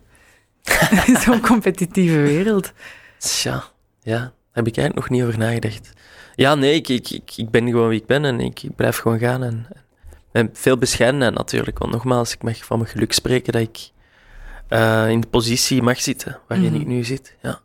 In 1.06 1.16
zo'n 1.16 1.40
competitieve 1.40 2.20
wereld. 2.20 2.72
Tja, 3.18 3.64
ja, 4.02 4.18
daar 4.18 4.32
heb 4.52 4.66
ik 4.66 4.76
eigenlijk 4.76 4.94
nog 4.94 5.18
niet 5.18 5.22
over 5.28 5.38
nagedacht. 5.38 5.92
Ja, 6.34 6.54
nee, 6.54 6.74
ik, 6.74 6.88
ik, 6.88 7.10
ik, 7.10 7.32
ik 7.36 7.50
ben 7.50 7.66
gewoon 7.68 7.88
wie 7.88 8.00
ik 8.00 8.06
ben 8.06 8.24
en 8.24 8.40
ik, 8.40 8.62
ik 8.62 8.76
blijf 8.76 8.96
gewoon 8.98 9.18
gaan. 9.18 9.42
En, 9.42 9.66
en 10.32 10.50
veel 10.52 10.76
bescheidenheid 10.78 11.34
natuurlijk, 11.34 11.78
want 11.78 11.92
nogmaals, 11.92 12.32
ik 12.34 12.42
mag 12.42 12.64
van 12.64 12.78
mijn 12.78 12.90
geluk 12.90 13.12
spreken 13.12 13.52
dat 13.52 13.62
ik 13.62 13.90
eh, 14.68 15.08
in 15.08 15.20
de 15.20 15.26
positie 15.26 15.82
mag 15.82 16.00
zitten 16.00 16.38
waarin 16.48 16.72
Mhm. 16.72 16.80
ik 16.80 16.86
nu 16.86 17.04
zit. 17.04 17.34
Ja. 17.42 17.60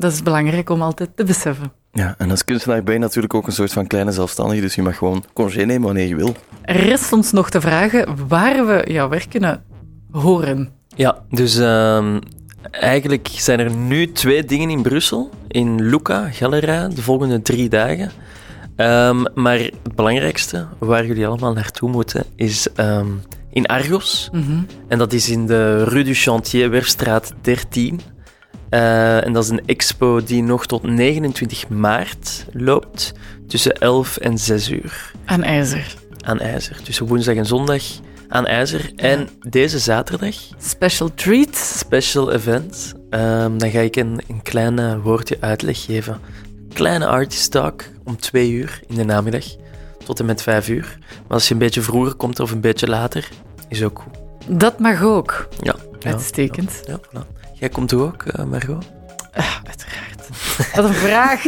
Dat 0.00 0.12
is 0.12 0.22
belangrijk 0.22 0.70
om 0.70 0.82
altijd 0.82 1.10
te 1.14 1.24
beseffen. 1.24 1.72
Ja, 1.92 2.14
en 2.18 2.30
als 2.30 2.44
kunstenaar 2.44 2.82
ben 2.82 2.94
je 2.94 3.00
natuurlijk 3.00 3.34
ook 3.34 3.46
een 3.46 3.52
soort 3.52 3.72
van 3.72 3.86
kleine 3.86 4.12
zelfstandige, 4.12 4.60
dus 4.60 4.74
je 4.74 4.82
mag 4.82 4.96
gewoon 4.96 5.24
congé 5.32 5.64
nemen 5.64 5.82
wanneer 5.86 6.06
je 6.06 6.16
wil. 6.16 6.34
Rest 6.62 7.12
ons 7.12 7.32
nog 7.32 7.50
te 7.50 7.60
vragen 7.60 8.28
waar 8.28 8.66
we 8.66 8.92
jouw 8.92 9.08
werk 9.08 9.30
kunnen 9.30 9.62
horen. 10.10 10.68
Ja, 10.96 11.22
dus 11.30 11.58
ehm, 11.58 12.18
eigenlijk 12.70 13.28
zijn 13.30 13.60
er 13.60 13.70
nu 13.70 14.12
twee 14.12 14.44
dingen 14.44 14.70
in 14.70 14.82
Brussel. 14.82 15.30
In 15.48 15.82
Luca, 15.82 16.28
Galera, 16.30 16.88
de 16.88 17.02
volgende 17.02 17.42
drie 17.42 17.68
dagen. 17.68 18.10
Ehm, 18.76 19.24
maar 19.34 19.58
het 19.58 19.94
belangrijkste, 19.94 20.66
waar 20.78 21.06
jullie 21.06 21.26
allemaal 21.26 21.52
naartoe 21.52 21.90
moeten, 21.90 22.24
is 22.36 22.68
ehm, 22.74 23.08
in 23.50 23.66
Argos. 23.66 24.28
Mhm. 24.32 24.58
En 24.88 24.98
dat 24.98 25.12
is 25.12 25.28
in 25.28 25.46
de 25.46 25.84
Rue 25.84 26.04
du 26.04 26.14
Chantier, 26.14 26.70
Werfstraat 26.70 27.32
13. 27.40 28.00
Eh, 28.70 29.24
en 29.26 29.32
dat 29.32 29.44
is 29.44 29.50
een 29.50 29.66
expo 29.66 30.22
die 30.22 30.42
nog 30.42 30.66
tot 30.66 30.82
29 30.82 31.68
maart 31.68 32.44
loopt, 32.52 33.12
tussen 33.46 33.72
11 33.78 34.16
en 34.16 34.38
6 34.38 34.70
uur 34.70 35.12
Aan 35.24 35.42
ijzer. 35.42 35.94
aan 36.20 36.40
IJzer. 36.40 36.82
Tussen 36.82 37.06
woensdag 37.06 37.34
en 37.34 37.46
zondag 37.46 37.82
aan 38.28 38.46
IJzer. 38.46 38.90
En 38.96 39.28
deze 39.48 39.78
zaterdag 39.78 40.34
Special 40.58 41.14
treat. 41.14 41.56
special 41.56 42.32
event. 42.32 42.92
Ehm, 43.10 43.58
dan 43.58 43.70
ga 43.70 43.80
ik 43.80 43.96
een, 43.96 44.20
een 44.28 44.42
klein 44.42 44.78
eh, 44.78 44.94
woordje 45.02 45.36
uitleg 45.40 45.84
geven. 45.84 46.20
Kleine 46.74 47.06
artist 47.06 47.50
talk 47.50 47.82
om 48.04 48.16
twee 48.16 48.50
uur 48.50 48.80
in 48.86 48.94
de 48.94 49.04
namiddag 49.04 49.44
tot 50.04 50.20
en 50.20 50.26
met 50.26 50.42
vijf 50.42 50.68
uur. 50.68 50.98
Maar 51.10 51.36
als 51.36 51.48
je 51.48 51.52
een 51.52 51.60
beetje 51.60 51.80
vroeger 51.82 52.14
komt 52.14 52.40
of 52.40 52.50
een 52.50 52.60
beetje 52.60 52.86
later, 52.88 53.28
is 53.68 53.82
ook 53.82 53.98
goed. 53.98 54.58
Dat 54.60 54.78
mag 54.78 55.02
ook. 55.02 55.48
Ja. 55.60 55.74
ja, 55.98 56.10
Uitstekend. 56.10 56.82
Ja, 56.86 56.98
voilà. 56.98 57.39
Jij 57.60 57.68
komt 57.68 57.92
ook, 57.92 58.22
eh, 58.22 58.44
Margot? 58.44 58.84
Ah, 59.34 59.54
uiteraard. 59.66 60.28
Wat 60.74 60.84
een 60.84 60.94
vraag 60.94 61.44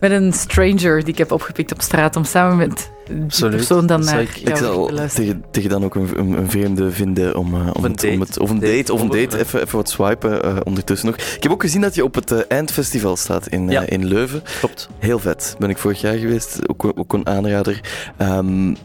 met 0.00 0.10
een 0.10 0.32
stranger 0.32 0.98
die 1.04 1.12
ik 1.12 1.18
heb 1.18 1.32
opgepikt 1.32 1.72
op 1.72 1.80
straat 1.80 2.16
om 2.16 2.24
samen 2.24 2.56
met 2.56 2.90
die 3.06 3.22
Absoluut. 3.22 3.56
persoon 3.56 3.86
dan 3.86 4.04
naar 4.04 4.20
ik- 4.22 4.36
Ik 4.36 4.56
zal 4.56 4.90
tegen, 5.14 5.44
tegen 5.50 5.70
dan 5.70 5.84
ook 5.84 5.94
een, 5.94 6.08
een, 6.18 6.32
een 6.32 6.50
vreemde 6.50 6.90
vinden 6.90 7.36
om, 7.36 7.54
eh, 7.54 7.60
om, 7.72 7.84
een 7.84 7.90
het, 7.90 8.04
om 8.04 8.18
date. 8.18 8.18
het- 8.18 8.38
of 8.38 8.50
een 8.50 8.58
Date. 8.60 8.76
date, 8.76 8.92
of 8.92 9.00
een 9.00 9.08
date, 9.08 9.38
even, 9.38 9.60
even 9.62 9.76
wat 9.76 9.90
swipen 9.90 10.42
eh, 10.42 10.56
ondertussen 10.64 11.08
nog. 11.08 11.16
Ik 11.16 11.42
heb 11.42 11.52
ook 11.52 11.62
gezien 11.62 11.80
dat 11.80 11.94
je 11.94 12.04
op 12.04 12.14
het 12.14 12.46
Eindfestival 12.46 13.16
staat 13.16 13.46
in, 13.46 13.66
eh, 13.66 13.72
Ja. 13.72 13.80
in 13.86 14.04
Leuven. 14.04 14.42
Klopt. 14.58 14.88
Heel 14.98 15.18
vet. 15.18 15.56
Ben 15.58 15.70
ik 15.70 15.78
vorig 15.78 16.00
jaar 16.00 16.16
geweest, 16.16 16.68
ook, 16.68 16.92
ook 16.94 17.12
een 17.12 17.26
aanrader. 17.26 17.80
Ehm, 18.16 18.38
ten- 18.38 18.76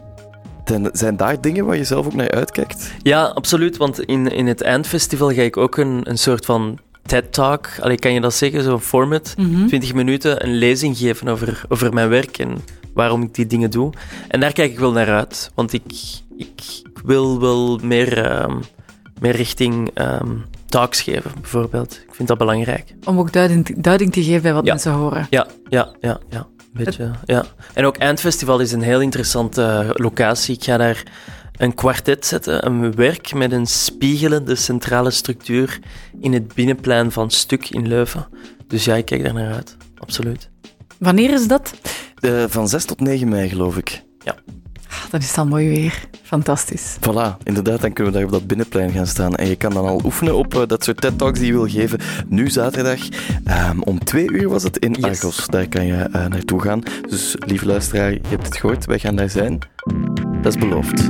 zijn 0.91 1.17
daar 1.17 1.41
dingen 1.41 1.65
waar 1.65 1.77
je 1.77 1.84
zelf 1.84 2.06
ook 2.06 2.13
naar 2.13 2.32
uitkijkt? 2.32 2.91
Ja, 3.01 3.23
absoluut. 3.25 3.77
Want 3.77 3.99
in, 3.99 4.32
in 4.32 4.47
het 4.47 4.62
eindfestival 4.62 5.30
ga 5.34 5.41
ik 5.41 5.58
ook 5.58 5.77
een, 5.77 6.01
een 6.03 6.17
soort 6.17 6.45
van 6.45 6.80
TED-talk, 7.06 7.69
allee, 7.80 7.97
kan 7.99 8.13
je 8.13 8.21
dat 8.21 8.34
zeggen, 8.34 8.63
zo'n 8.63 8.80
format, 8.80 9.34
Mhm. 9.38 9.67
20 9.67 9.93
minuten 9.93 10.45
een 10.45 10.53
lezing 10.56 10.97
geven 10.97 11.27
over, 11.27 11.62
over 11.69 11.93
mijn 11.93 12.10
werk 12.10 12.38
en 12.38 12.58
waarom 12.93 13.21
ik 13.23 13.34
die 13.34 13.45
dingen 13.47 13.69
doe. 13.71 13.91
En 14.27 14.39
daar 14.39 14.53
kijk 14.53 14.71
ik 14.71 14.80
wel 14.80 14.91
naar 14.91 15.10
uit, 15.10 15.51
want 15.56 15.73
ik, 15.73 15.84
ik 16.38 16.82
wil 17.03 17.39
wel 17.39 17.80
meer, 17.84 18.23
ehm, 18.25 18.56
meer 19.19 19.36
richting 19.36 19.89
ehm, 19.93 20.32
talks 20.65 21.01
geven, 21.01 21.32
bijvoorbeeld. 21.41 21.93
Ik 22.08 22.15
vind 22.15 22.27
dat 22.27 22.38
belangrijk. 22.38 22.93
Om 23.06 23.19
ook 23.19 23.34
duiding, 23.34 23.82
duiding 23.82 24.12
te 24.13 24.23
geven 24.23 24.41
bij 24.41 24.53
wat 24.53 24.65
Ja. 24.65 24.71
mensen 24.71 24.91
horen. 24.91 25.27
Ja, 25.30 25.47
ja, 25.69 25.91
ja, 25.99 26.19
ja. 26.30 26.47
Ja. 27.26 27.46
En 27.74 27.86
ook 27.86 27.98
Eindfestival 27.98 28.60
is 28.60 28.72
een 28.72 28.82
heel 28.82 29.02
interessante 29.02 29.62
eh, 29.62 29.90
locatie. 29.94 30.56
Ik 30.56 30.63
ga 30.63 30.78
daar 30.78 31.04
een 31.58 31.76
kwartet 31.76 32.26
zetten, 32.26 32.66
een 32.66 32.96
werk 32.96 33.34
met 33.34 33.52
een 33.52 33.68
spiegelende 33.68 34.56
centrale 34.56 35.12
structuur 35.12 35.80
in 36.20 36.34
het 36.34 36.54
binnenplein 36.54 37.12
van 37.12 37.32
Stuk 37.32 37.70
in 37.70 37.88
Leuven. 37.88 38.28
Dus 38.68 38.86
ja, 38.86 38.96
ik 38.96 39.06
kijk 39.06 39.24
daar 39.24 39.34
naar 39.34 39.54
uit. 39.54 39.78
Absoluut. 39.98 40.50
Wanneer 40.98 41.34
is 41.34 41.48
dat? 41.48 41.74
Eh, 42.20 42.44
van 42.48 42.68
6 42.68 42.86
tot 42.86 43.00
9 43.00 43.30
mei, 43.30 43.50
geloof 43.50 43.78
ik. 43.78 44.04
Ah, 44.24 44.34
dan 45.12 45.19
is 45.19 45.28
het 45.28 45.38
al 45.38 45.47
mooi 45.47 45.69
weer. 45.69 46.08
Fantastisch. 46.23 46.97
Voilà, 47.00 47.38
inderdaad, 47.43 47.82
dan 47.82 47.93
kunnen 47.93 48.13
we 48.13 48.19
daar 48.19 48.28
op 48.28 48.34
dat 48.34 48.47
binnenplein 48.47 48.91
gaan 48.91 49.08
staan. 49.08 49.36
En 49.36 49.47
je 49.47 49.56
kan 49.56 49.73
dan 49.73 49.86
al 49.86 50.02
oefenen 50.06 50.36
op 50.36 50.56
eh, 50.56 50.62
dat 50.67 50.84
soort 50.84 51.02
TED-talks 51.02 51.39
die 51.39 51.47
je 51.47 51.54
wil 51.54 51.67
geven. 51.67 52.00
Nu 52.28 52.50
zaterdag, 52.50 53.00
ehm, 53.43 53.80
om 53.80 54.04
twee 54.04 54.32
uur 54.32 54.50
was 54.50 54.63
het 54.63 54.78
in 54.78 54.91
Yes. 54.91 55.04
Argos. 55.04 55.45
Daar 55.47 55.67
kan 55.67 55.86
je 55.86 55.95
eh, 55.95 56.26
naartoe 56.26 56.62
gaan. 56.62 56.82
Dus 57.10 57.36
lieve 57.38 57.65
luisteraar, 57.65 58.12
je 58.12 58.21
hebt 58.28 58.45
het 58.45 58.58
gehoord, 58.58 58.86
wij 58.86 59.00
gaan 59.00 59.15
daar 59.15 59.30
zijn. 59.30 59.60
Dat 60.41 60.56
is 60.56 60.60
beloofd. 60.60 61.10